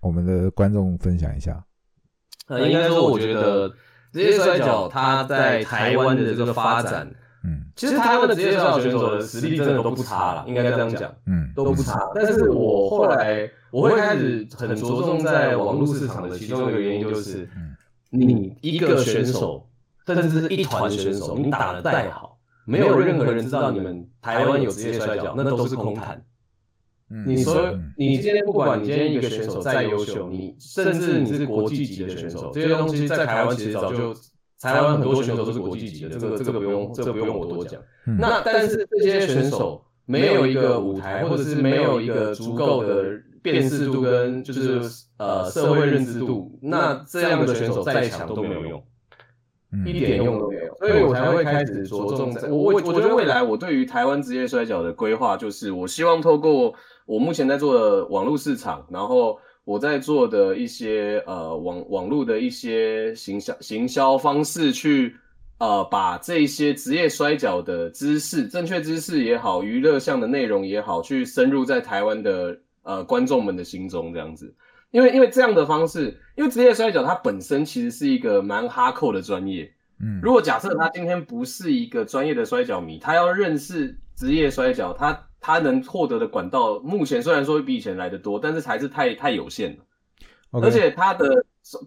[0.00, 1.64] 我们的观众分享一下？
[2.48, 3.68] 呃，应该说，我觉得
[4.12, 7.08] 职业摔跤它在台湾的这个发展。
[7.44, 12.08] 嗯，其实台湾的职业摔跤选手的实力真的都不差了，应该这样讲，嗯，都不差。
[12.14, 17.48] 但是我后来我会开始很着重在网络市场的其中一个原因就是，
[18.10, 19.66] 你一个选手，
[20.06, 26.22] 甚至是一团选手，你打的再好，没有任何人知道你们台湾有职业摔跤，那都是空谈。
[27.26, 34.14] 你说你今天不管你今天一个选手再优秀，你甚至你是国际级的选手，这些东西在台湾其实早就。
[34.62, 37.82] 台湾很多选手都是国际级的，这个这个不用，这个不用我多讲。
[38.16, 44.80] 那但是这些选手没有一个舞台，或者是没有一个足够的辨识度跟就是
[45.18, 48.84] 呃社会认知度，那这样的选手再强都没有用，
[49.84, 50.76] 一点用都没有。
[50.78, 56.72] 所以我才会开始着重在，我我我觉得未来我对于台湾职业摔跤的规划，就是我希望透过
[57.04, 59.36] 我目前在做的网络市场，然后。
[59.64, 65.14] 我在做的一些呃网网络的一些行销行销方式，去
[65.58, 74.52] 呃把这些职业摔角的知识、正确知识也好，娱乐项的内容也好，去深入在台湾的呃观众们的心中，这样子。
[74.90, 79.72] 因为因为这样的方式，因为职业摔角它本身其实是一个蛮哈扣的专业。
[80.00, 85.28] 嗯，如果假设他今天不是一个专业的摔角迷，他要认识职业摔角，他。
[85.42, 89.84] 他能获得的管道，目前虽然说比以前来的多，但是还是太太有限了。
[90.62, 91.44] 而且他的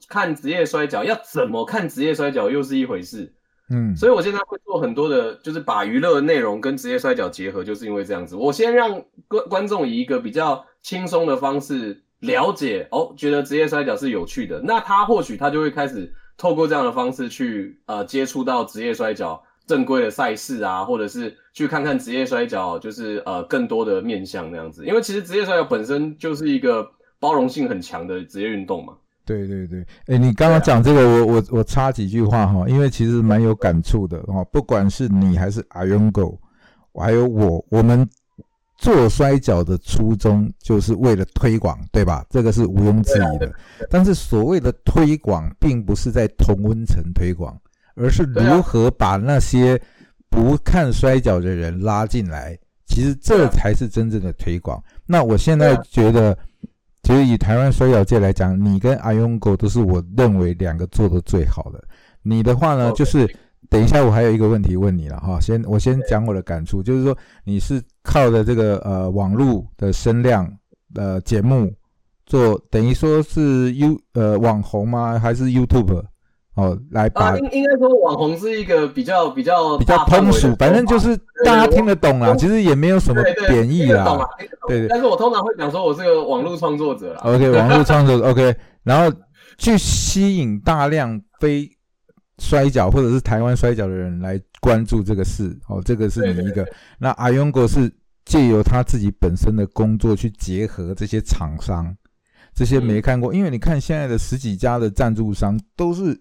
[0.09, 3.33] 看职业摔跤要怎么看职业摔跤又是一回事。
[3.69, 8.35] 嗯，所以我现在会做很多的，就是把娱乐内容跟职业摔跤结合，就是因为这样子。
[8.35, 19.41] 我先让观观众以一个比较轻松的方式了解，哦，觉得职业摔跤是有趣的，那他或许他就会开始透过这样的方式去呃接触到职业摔跤。
[19.65, 24.85] 正规的赛事啊，或者是去看看职业摔跤，就是呃更多的面向那样子。
[24.85, 26.85] 因为其实职业摔跤本身就是一个
[27.19, 28.93] 包容性很强的职业运动嘛。
[29.25, 34.43] 对对对，哎，你刚刚讲这个，我我我插几句话哈，因为其实蛮有感触的哈。
[34.51, 36.39] 不管是你还是阿勇狗，
[36.93, 38.07] 还有我，我们
[38.77, 42.23] 做摔跤的初衷就是为了推广，对吧？
[42.29, 43.51] 这个是毋庸置疑的。
[43.89, 47.59] 但是所谓的推广，并不是在同温层推广，
[47.95, 49.81] 而是如何把那些
[50.29, 52.57] 不看摔跤的人拉进来。
[52.85, 54.81] 其实这才是真正的推广。
[55.07, 56.37] 那我现在觉得，
[57.01, 61.83] 其实以台湾摔跤界来讲，你跟阿勇狗都是我认为两个做的最好的。
[62.21, 63.27] 你的话呢，就是
[63.69, 65.39] 等一下我还有一个问题问你了哈。
[65.39, 70.47] 先我先讲我的感触，就是说你是靠着这个呃网络的声量
[70.93, 71.73] 呃节目
[72.27, 75.19] 做，等于说是 U 呃网红吗？
[75.19, 76.03] 还是 YouTube？
[76.55, 82.33] 哦，来把应应该说网红是一个比较比较比较通俗，反正就是大家听得懂啦。
[82.35, 84.17] 其实也没有什么贬义啦。
[84.65, 84.87] 对对。
[84.87, 87.19] 但是我通常会讲说我是个网络创作者啦。
[87.25, 89.13] OK， 网络创作者 OK，然后
[89.57, 91.69] 去吸引大量非
[92.37, 95.53] 摔跤或者是台湾摔跤的人来关注这个事。
[95.67, 96.65] 哦，这个是你一个。
[96.97, 97.93] 那阿勇哥是
[98.23, 101.93] 借由他自己本身的工作去结合这些厂商，
[102.53, 106.17] 这些没看过，因为你看现在的十几家的赞助商都是。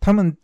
[0.00, 0.34] 他们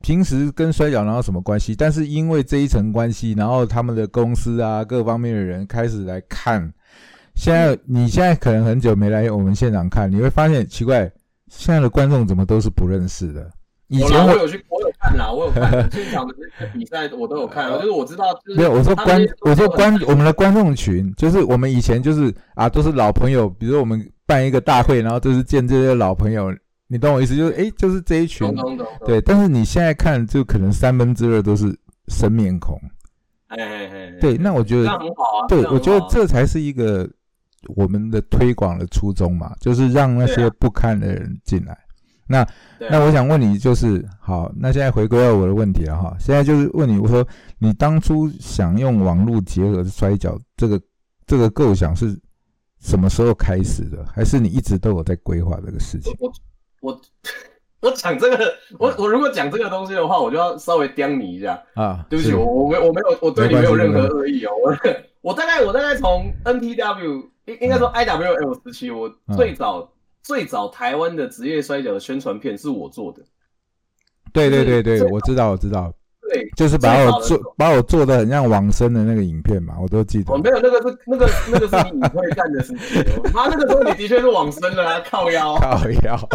[0.00, 1.74] 平时跟摔跤然后什么关系？
[1.76, 6.72] 但是因为这一层关系，然后他们的公司啊，各方面的人开始来看。
[7.34, 11.10] 现在你现在可能很久没来我们现场看，你会发现奇怪，
[11.48, 13.50] 现在的观众怎么都是不认识的？
[13.88, 16.34] 以前我有去，我有看啦，我有看 现场的
[16.72, 17.70] 比赛，我都有看。
[17.72, 23.48] 就是我知道，没有我说观，我说观我们的观众群，就是我们以前就是啊，都是老朋友。
[23.48, 26.52] 比如我们办一个大会，然后都是见这些老朋友。
[26.92, 28.52] 你懂我意思，就是哎，就是这一群，
[29.06, 29.20] 对。
[29.20, 31.72] 但是你现在看，就可能三分之二都是
[32.08, 32.76] 生面孔，
[33.46, 34.36] 哎哎哎，对。
[34.36, 34.98] 那我觉得，
[35.48, 37.08] 对，我觉得这才是一个
[37.76, 41.78] 我们的推广的初衷嘛，就是让那些不堪的人进来。
[42.26, 42.44] 那
[42.90, 46.16] 那我想问你，就是好，那现在回归到我的问题了哈。
[46.18, 47.24] 现在就是问你，我说
[47.60, 50.80] 你当初想用网络结合摔跤这个
[51.24, 52.20] 这个构想是
[52.80, 54.04] 什么时候开始的？
[54.12, 56.12] 还是你一直都有在规划这个事情？
[56.18, 56.32] 我
[56.80, 57.00] 我
[57.80, 62.04] 我讲这个，我我如果讲这个东西的话，我就要稍微刁你一下啊。
[62.10, 64.50] 对不起，我我没我没有我对你没有任何恶意哦。
[64.62, 64.76] 我
[65.22, 73.22] 我大概我大概从 NPW 应应该说 IWL 时期，我最早最早台湾的职业摔跤的宣传片是我做的。
[74.32, 75.92] 对对对对，我知道我知道。
[76.32, 80.32] 对，就是把我做把我做的很像往生的那个影片嘛，我都记得。
[80.32, 83.04] 我没有那个是那个那个是你会干的事情。
[83.34, 85.56] 妈，那个时候你的确是往生的啊，靠腰。
[85.56, 86.28] 靠腰，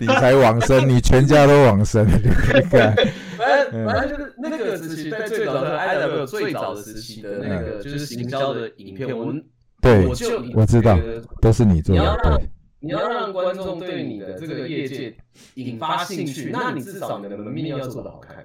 [0.00, 2.06] 你才往生，你全家都往生。
[2.06, 9.44] 反正反正就是那个时期，在最早的 I W 最早的时期的那个就是行销的影片，我们
[9.80, 10.96] 对，我就我知道，
[11.40, 12.40] 都是你做的。
[12.84, 15.14] 你要让观众对你的这个业界
[15.54, 18.44] 引发兴趣，那你至少你的门面要做的好看。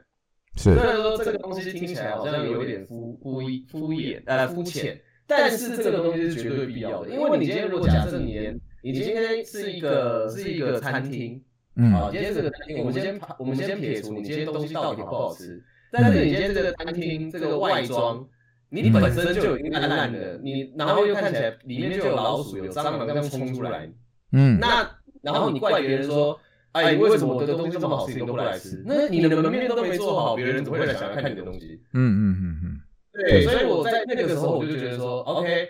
[0.58, 3.40] 虽然说这个东西听起来好像有一点敷敷
[3.70, 7.10] 敷衍呃肤浅，但是这个东西是绝对必要的。
[7.10, 11.40] 因为你今天如果假设你连你今天是一个是一个餐厅，
[11.76, 18.28] 嗯，啊，今天这个餐厅，我们先我们先撇除你今天东西到底好不好吃，但是你今天这个餐厅这个外装，
[18.70, 23.88] 你本身就已经烂烂的，你然后又看起来里面就有老鼠有蟑螂这样冲出来，
[24.32, 24.90] 嗯，那
[25.22, 26.40] 然后你怪别人说。
[26.84, 28.84] 哎，为什么我的东西这么好吃，你都不来吃？
[28.86, 31.82] 那你的门面都没做好，别人怎么会来想要看你的东西？
[31.94, 32.82] 嗯嗯嗯嗯，
[33.14, 35.70] 对，所以我在那个时候我就觉得说，OK，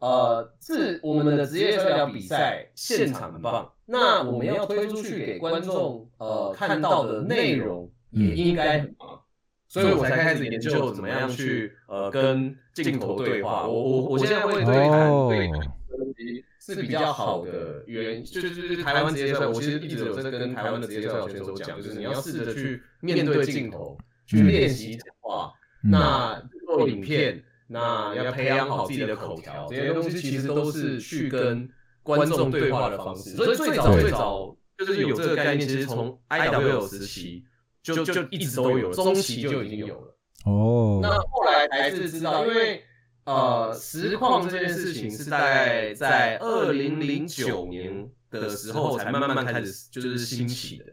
[0.00, 9.20] 呃，是我们的职业摔跤比赛现场很棒，那我们要推出去给观众呃看到的内容也应该很棒，
[9.68, 13.66] 所以我才开始研究怎么样去呃跟镜头对话。
[13.66, 15.77] 我我我现在会对谈对谈。
[16.74, 23.96] 是比较好的原因，就是就是台湾职业赛，我其实一直有在跟台湾的职业赛选手讲，就是你要试着去面对镜头，
[24.26, 25.50] 去练习讲话，
[25.82, 31.66] 那做影片，那要培养好自己的口条，这些东西其实都是去跟
[32.02, 33.30] 观众对话的方式。
[33.30, 37.44] 所以最早最早就是有这个概念，其实从 IWL 时期
[37.82, 40.18] 就就一直都有，中期就已经有了。
[40.44, 42.84] 哦，那后来才是知道，因为。
[43.28, 50.84] 呃，实况这件事情是在在二零零九年的时候才慢慢开始就是兴起的。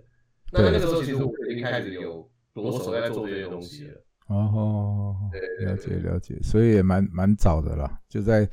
[0.51, 4.01] 那那个时候其实我已经开始有着手在做这些东西了。
[4.27, 5.15] 哦，
[5.61, 8.49] 了解了解，所以也蛮蛮早的了，就在。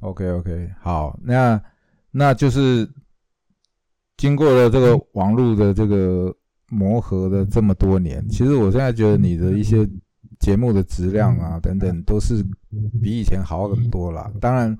[0.00, 1.62] OK OK，好，那
[2.10, 2.90] 那就是
[4.16, 6.34] 经过了这个网络的这个
[6.70, 9.88] 磨合的这么多年，其实我现在觉得你的一些。
[10.42, 12.44] 节目的质量啊，等等，都是
[13.00, 14.28] 比以前好很多了。
[14.40, 14.76] 当然，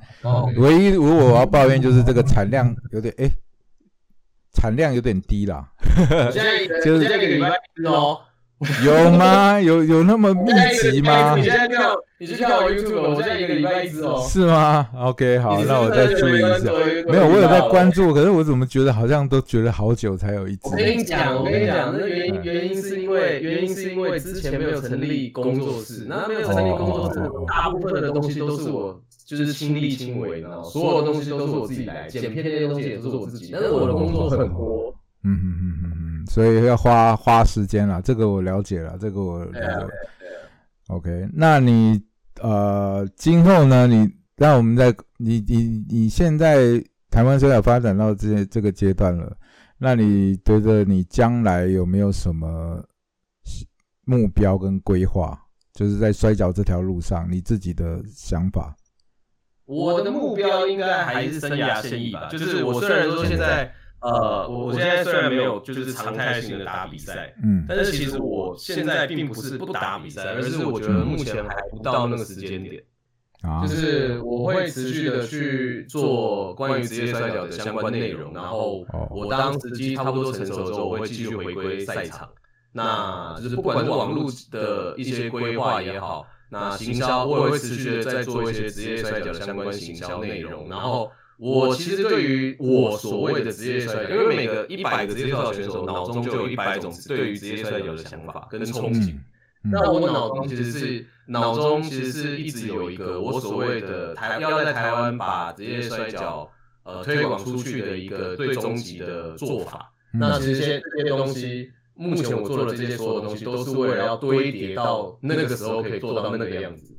[0.57, 3.31] 唯一如果我要抱怨，就是这个产量有点哎，
[4.55, 5.73] 产量有点低啦。
[6.33, 7.49] 现在就是这个礼拜
[7.89, 8.19] 哦，
[8.87, 9.61] 有吗？
[9.61, 11.35] 有有那么密集吗？
[11.37, 14.25] 你现在看，你去看我 YouTube，我现在一个礼拜一支哦。
[14.29, 16.71] 是吗？OK，好，那我再注意一下。
[17.09, 20.61] 没有，我有在关注，可是我怎么觉得好像都觉得好久才有一支？
[20.65, 34.95] 我跟你讲，我跟你讲，那原因原因是因为原因是因为之前没有成立工作室，那没有成立工作室，大部分的东西都是我就是亲力亲为的，所有东西都是我自己来，剪片那些东西也都是我自己，但是我的工作很多。
[35.25, 39.87] 嗯嗯嗯嗯嗯，所以要花花时间了，这个我了解了，这个我了解。
[40.89, 42.01] OK，那你
[42.41, 43.87] 呃，今后呢？
[43.87, 49.35] 你让我们在你你你现在台湾虽然发展到这这个阶段了，
[49.79, 52.85] 那你觉得你将来有没有什么
[54.05, 55.39] 目标跟规划？
[55.73, 58.77] 就是在摔跤这条路上，你自己的想法？
[59.65, 63.73] 我的目标应该还是生涯现役吧，就是我虽然说现在。
[64.03, 72.83] 呃，我我现在虽然没有就是常态性的打比赛，嗯，但是其实我现在并不是不打比赛，而是我觉得目前还不到那个时间点，
[73.43, 82.29] 啊，就是我会持续的去做关于职业摔角的相关内容，然后我当时机差不多成熟之后，我会继续回归赛场，
[82.73, 91.09] 那就是不管是网络的一些规划也好，那行销我也会持续的在做一些职业摔角的相关行销内容，然后。
[91.43, 99.19] 我其实对于我所谓的职业摔跤，因为每个一百个职业摔跤选手脑中就有一百种对于职业摔跤的想法跟憧憬。
[99.65, 106.49] 那我脑中其实是脑中其实是一直有一个我所谓的台要在台湾把职业摔跤
[106.85, 109.93] 呃推广出去的一个最终极的做法。
[110.15, 116.97] 那其实这些这些东西，目前我做的这些所有东西都是为了要堆叠到那个时候可以做到那个样子。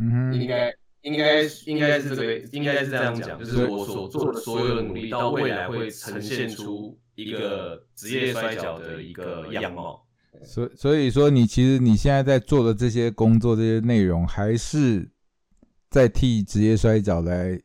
[0.00, 0.74] 嗯，应该。
[1.02, 10.04] 应该应该是这个，应该是这样讲，就是我所做的所有的努力，到未来会呈现出一个职业摔跤的一个样貌。
[10.44, 15.08] 所所以说，你其实你现在在做的这些工作、这些内容，还是
[15.90, 17.60] 在替职业摔跤来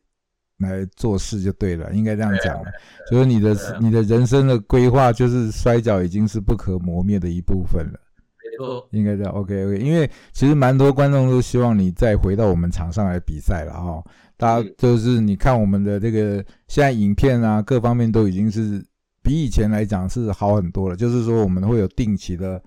[0.58, 2.62] 来做事就对了，应该这样讲。
[3.10, 8.00] 所以你的你的人生的规划，就是摔跤已经是不可磨灭的一部分了。
[8.92, 14.04] 应该这样，OK OK，因为其实蛮多观众都希望你再回到我们场上来比赛了哈。
[14.36, 18.84] 大家就是你看我们的这个现在影片啊，各方面都已经是
[19.24, 20.96] 比以前来讲是好很多了。
[20.96, 22.62] 就是说我们会有定期的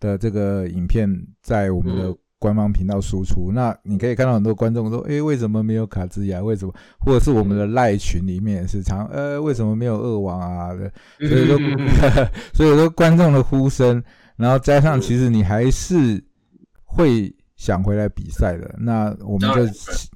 [0.00, 1.08] 的这个影片
[1.40, 3.52] 在我们的官方频道输出。
[3.52, 6.40] 那你可以看到很多观众说，哎，为什么没有卡兹亚？
[6.40, 6.74] 为什么？
[6.98, 10.70] 或者是我们的赖群里面是常，呃，为什么没有恶王啊？
[11.20, 11.58] 所以说，
[12.52, 14.02] 所以说观众的呼声。
[14.36, 16.22] 然后加上，其实你还是
[16.82, 18.74] 会想回来比赛的。
[18.78, 19.64] 那我们就，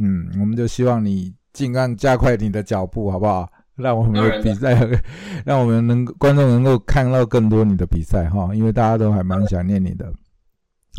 [0.01, 3.49] 嗯，我们就希望你尽量加快你的脚步，好不好？
[3.79, 4.77] 让我们的比赛，
[5.47, 10.13] 让我们能观众能够看到更多你的比赛哈，因为大家都还蛮想念你的。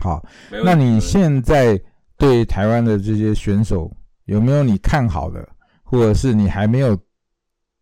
[0.02, 0.26] 好，
[0.64, 1.78] 那你现在
[2.18, 3.92] 对台湾的这些选手
[4.28, 5.46] 有没有你看好的，
[5.84, 6.98] 或者是你还没有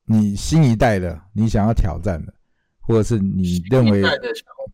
[0.07, 2.33] 你新一代的你想要挑战的，
[2.81, 4.01] 或者是你认为？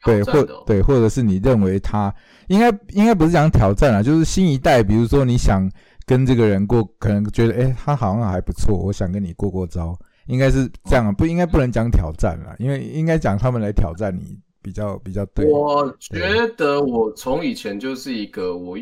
[0.04, 2.14] 对，或对，或者是你认为他
[2.48, 5.70] 应该应该不是讲挑战啊，就是新一代，比如说你想
[6.06, 9.98] 跟这个人过，可能觉得哎，他好像还不错，我想跟你过过招，
[10.28, 15.46] 应该是这样，不应该不能讲挑战了，因为应该讲他们来挑战你比较比较对。
[15.46, 18.78] 我觉得我从以前就是一个我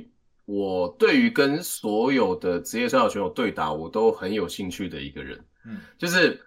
[0.46, 6.40] 我对于跟所有的职业摔跤选手对打，我都很有兴趣的一个人，嗯，就是。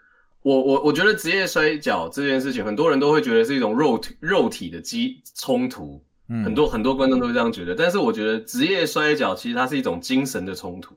[0.45, 7.74] 我我我觉得职业摔跤这件事情，很多人都会觉得是一种肉体肉体的激冲突，嗯，很多很多观众都会这样觉得。
[7.74, 10.95] 但是我觉得职业摔跤其实它是一种精神的冲突，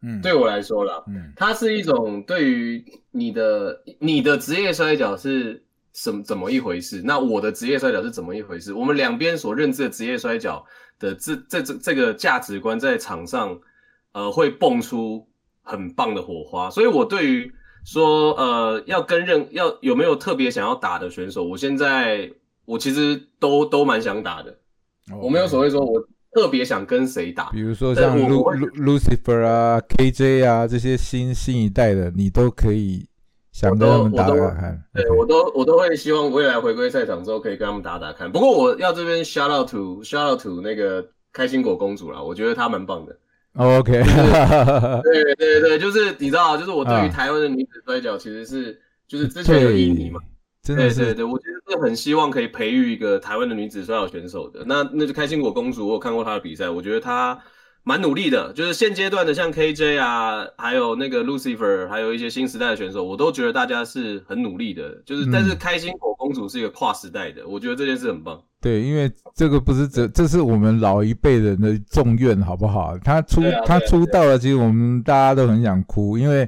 [0.00, 5.62] 嗯，对我来说啦，嗯，它是一种对于你的你的职业摔跤是
[5.92, 8.72] 什怎么一回事，那我的职业摔跤是怎么一回事？
[8.72, 10.64] 我们两边所认知的职业摔跤
[10.98, 13.60] 的这这这这个价值观在场上，
[14.12, 15.28] 呃，会蹦出
[15.60, 16.70] 很棒的火花。
[16.70, 17.52] 所以我对于
[17.88, 21.42] 说呃，要跟任要有没有特别想要打的选手？
[21.42, 22.30] 我现在
[22.66, 24.54] 我其实都都蛮想打的，
[25.22, 25.98] 我没有所谓说我
[26.34, 27.48] 特别想跟谁打。
[27.48, 33.08] 比如说像 Lucifer 啊、KJ 啊这些新新一代的，你都可以
[33.52, 34.84] 想跟他们打打看。
[34.92, 38.30] 对我都我都会希望未来回归赛场之后可以跟他们打打看。
[38.30, 43.16] 不过我要这边 shout out to shout out to 那个开心果公主啦，我觉得她蛮棒的。
[43.58, 43.92] OK，
[45.02, 50.20] 对对对，就是你知道，就是我对于台湾的女子摔跤，其实是就是之前有印尼嘛，
[50.62, 54.64] 真的是，对对，我其实是很希望可以培育一个台湾的女子摔跤选手的。
[54.64, 57.36] 那那就开心果公主，我有看过她的比赛，我觉得她
[57.88, 58.52] 蛮努力的。
[58.52, 65.02] 就是现阶段的像 KJ 啊，还有那个 Lucifer，还有一些新时代的选手，我都觉得大家是很努力的。
[65.06, 68.38] 就是但是开心果公主是一个跨时代的，我觉得这件事很棒。
[68.60, 72.98] 对，因为这个不是这，这是我们老一辈人的重愿，好不好？
[72.98, 76.46] 他出他出道了，其实我们大家都很想哭，因为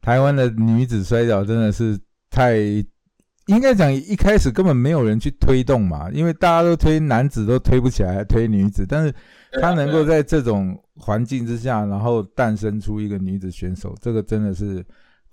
[0.00, 1.96] 台湾的女子摔跤真的是
[2.28, 2.58] 太，
[3.54, 9.14] 应该讲一开始根本没有人去推动嘛，因为大家都推男子都推不起来，推女子，但是
[9.60, 14.84] 他能够在这种环境之下，然后诞生出一个女子选手，这个真的是。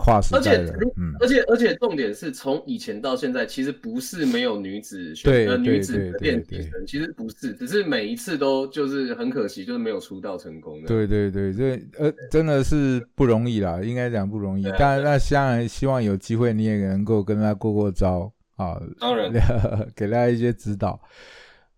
[0.01, 10.87] 跨时代的，嗯，而且而且重点是从以前到现在，其实不是没有女子选呃女子练习生，其实不是，只是每一次都就是很可惜，就是没有出道成功的。
[10.87, 14.63] 对对对，这呃真的是不容易啦，应该讲不容易。
[14.79, 19.29] 但那当然希望有机会你也能够跟他过过招啊，当然
[19.93, 20.97] 给大家一些指导。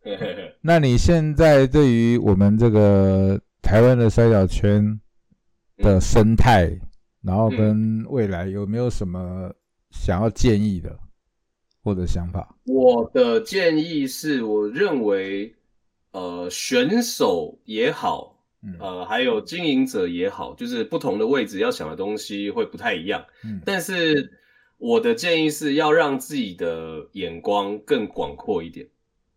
[0.61, 4.99] 那你现在对于我们这个台湾的摔跤圈
[5.77, 6.71] 的生态？
[7.21, 9.53] 然后跟未来有没有什么
[9.91, 10.97] 想要建议的
[11.83, 12.55] 或者想法？
[12.65, 15.55] 我的建议是，我认为，
[16.11, 18.43] 呃，选手也好，
[18.79, 23.25] 呃，还有经营者也好，就是不同的位置要想的东西会不太一样。
[23.43, 24.39] 嗯，但是
[24.77, 28.87] 我的建议是要让自己的眼光更广阔一点。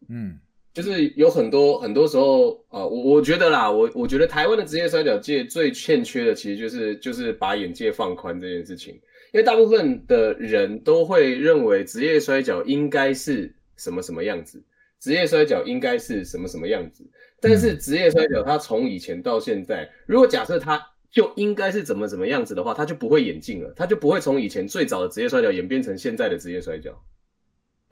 [0.08, 0.38] 嗯。
[0.74, 8.92] 就是有很多很多时候，呃，我我觉得啦，我我觉得台湾的职业摔跤界最欠缺的，其实就是就是把眼界放宽这件事情。
[9.32, 14.62] 因为大部分的人都会认为职业摔跤应该是什么什么样子，
[15.00, 17.04] 职业摔跤应该是什么什么样子。
[17.40, 26.90] 但是职业摔跤它从以前到现在，如果假设它就应该是怎么怎么样子的话，它就不会演进了，它就不会从以前最早的职业摔跤演变成现在的职业摔跤。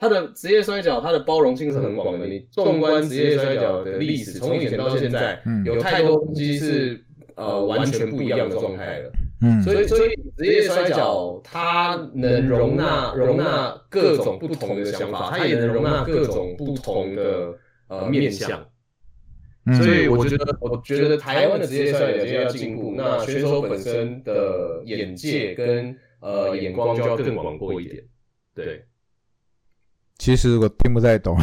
[0.02, 2.26] 他的职业摔角，它的包容性是很广的。
[2.26, 7.00] 你纵观职业摔角的历史，从以前到现在，有太多东西是
[7.36, 9.12] 呃完全不一样的状态了。
[9.42, 17.54] 嗯，所以所以职业摔角它能容纳容纳各种不同的想法，它也能容纳各种不同的
[17.86, 18.60] 呃面相。
[19.76, 28.02] 所以我觉得，我觉得台湾的职业摔角就要进步，那选手本身的眼界跟呃眼光就要更广阔一点。
[28.52, 28.84] 对。
[30.22, 31.36] 其实我听不太懂，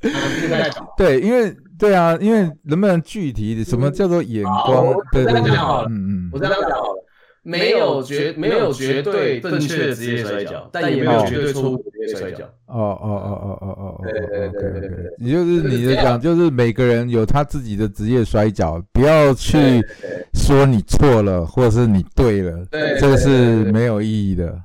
[0.00, 0.10] 听
[0.48, 0.86] 不太懂。
[0.96, 4.94] 对，因为对啊，因为能不能具体什么叫做眼光？
[5.12, 5.54] 对对对，
[5.86, 7.04] 嗯嗯，我这样讲好了，
[7.42, 12.46] 没有绝没有绝对正确的职业摔跤，但也没有绝对错误的职业摔跤。
[12.64, 19.84] 哦哦哦哦哦哦，对对对对对，你就是你的讲，就是每个人有他自己的职业摔跤，不要去
[20.32, 22.66] 说你错了或者是你对了，
[22.98, 24.58] 这个是没有意义的。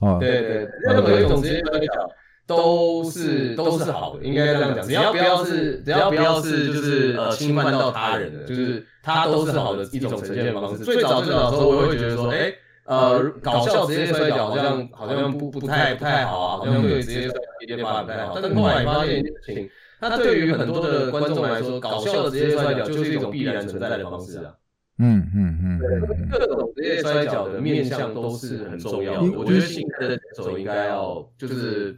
[0.00, 1.92] 哦，对对，任何一种职业摔跤。
[2.46, 4.86] 都是都是好的，应该这样讲。
[4.86, 10.84] 只要不要是，只要不要是，就是呃侵犯到他人的，就是它都是好的一种呈现方式。
[10.84, 12.52] 最早最早的时候，我会觉得说，哎，
[12.84, 18.38] 呃，搞笑职业摔跤好像好像不不太不太好啊，好像对职业摔跤一点不太好。
[18.38, 19.70] 但是后来发现一件事情，
[20.00, 24.52] 那对于很多的观众来说，搞笑的职业摔跤就是一种必然存在的方式啊。
[24.98, 29.32] 嗯嗯嗯，各种职业摔跤的面向都是很重要的。
[29.38, 31.96] 我觉得新的选手应该要就是。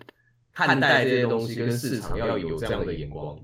[0.56, 3.36] 看待这些东西跟市场要有这样的眼光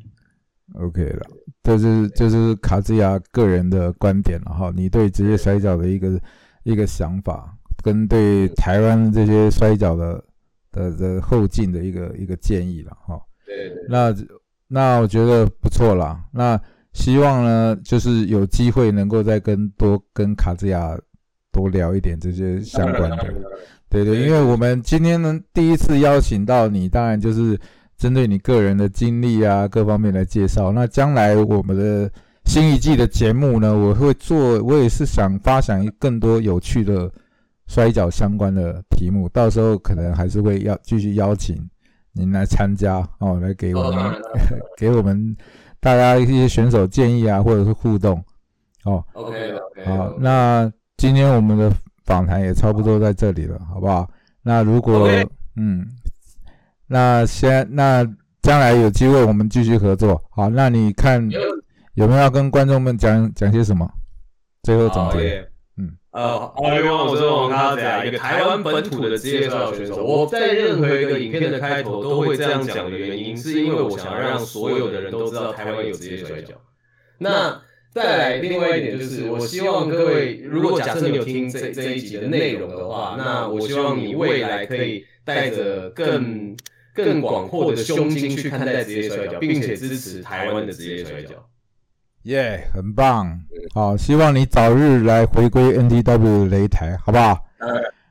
[0.76, 1.26] ，OK 了，
[1.62, 4.72] 这是这是卡兹亚个人的观点了哈。
[4.74, 6.18] 你对职业摔跤的一个
[6.62, 10.24] 一个想法，跟对台湾这些摔跤的
[10.70, 13.20] 的的后进的一个一个建议了哈。
[13.44, 14.14] 对，那
[14.66, 16.24] 那我觉得不错啦。
[16.32, 16.58] 那
[16.94, 20.98] 希望呢，就是有机会能够再跟多跟卡兹亚
[21.50, 23.34] 多聊一点这些相关的。
[23.92, 27.60] 对对，因为我们今天呢第一次邀请到你，当然就是
[27.98, 30.72] 针对你个人的经历啊各方面来介绍。
[30.72, 32.10] 那将来我们的
[32.46, 37.12] 新一季的节目呢，我会做，我也是想发想更多有趣的
[37.66, 41.54] 摔跤相关的题目，到时候可能还是会要继续邀请
[42.14, 44.22] 您来参加哦，来给我们
[44.78, 45.36] 给我们
[45.80, 48.24] 大家一些选手建议啊，或者是互动
[48.84, 49.04] 哦。
[49.12, 51.70] OK OK，好，那今天我们的。
[52.12, 54.06] 访谈也差不多在这里了，好不好？
[54.42, 55.08] 那如果
[55.56, 55.86] 嗯，
[56.86, 58.06] 那先那
[58.42, 60.50] 将来有机会我们继续合作，好？
[60.50, 61.26] 那你看
[61.94, 63.90] 有没有要跟观众们讲讲些什么？
[64.62, 65.48] 最后总结，
[65.78, 70.04] 嗯，呃，好，我是王卡子啊，一个台湾本土的职业摔跤选手。
[70.04, 76.54] 我在任何一个影片的开头都会这样讲的原因，是因为我想让所有的人都知道台湾有职业摔跤。
[77.16, 77.58] 那
[77.92, 86.56] 再来，另外一点就是，我希望各位，如果假设你有听这这一集的内容的话，那我希望你未来可以带着更
[86.94, 91.34] 更广阔的胸襟去看待职业摔跤，并且支持台湾的职业摔跤。
[92.22, 93.38] 耶，很棒！
[93.74, 97.44] 好，希望你早日来回归 NTW 擂台，好不好？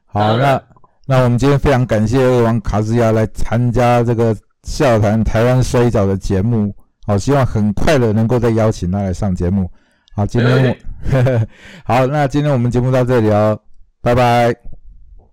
[0.06, 0.62] 好，那
[1.08, 6.72] 那我们今天非常感谢二王卡斯亚来参加这个笑谈台湾摔跤的节目。
[7.06, 9.70] 好，希望很快的能够再邀请他来上节目。
[10.14, 10.78] 好，今天
[11.84, 13.60] 好，那今天我们节目到这里哦，
[14.02, 14.52] 拜拜。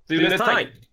[0.09, 0.88] See you next time.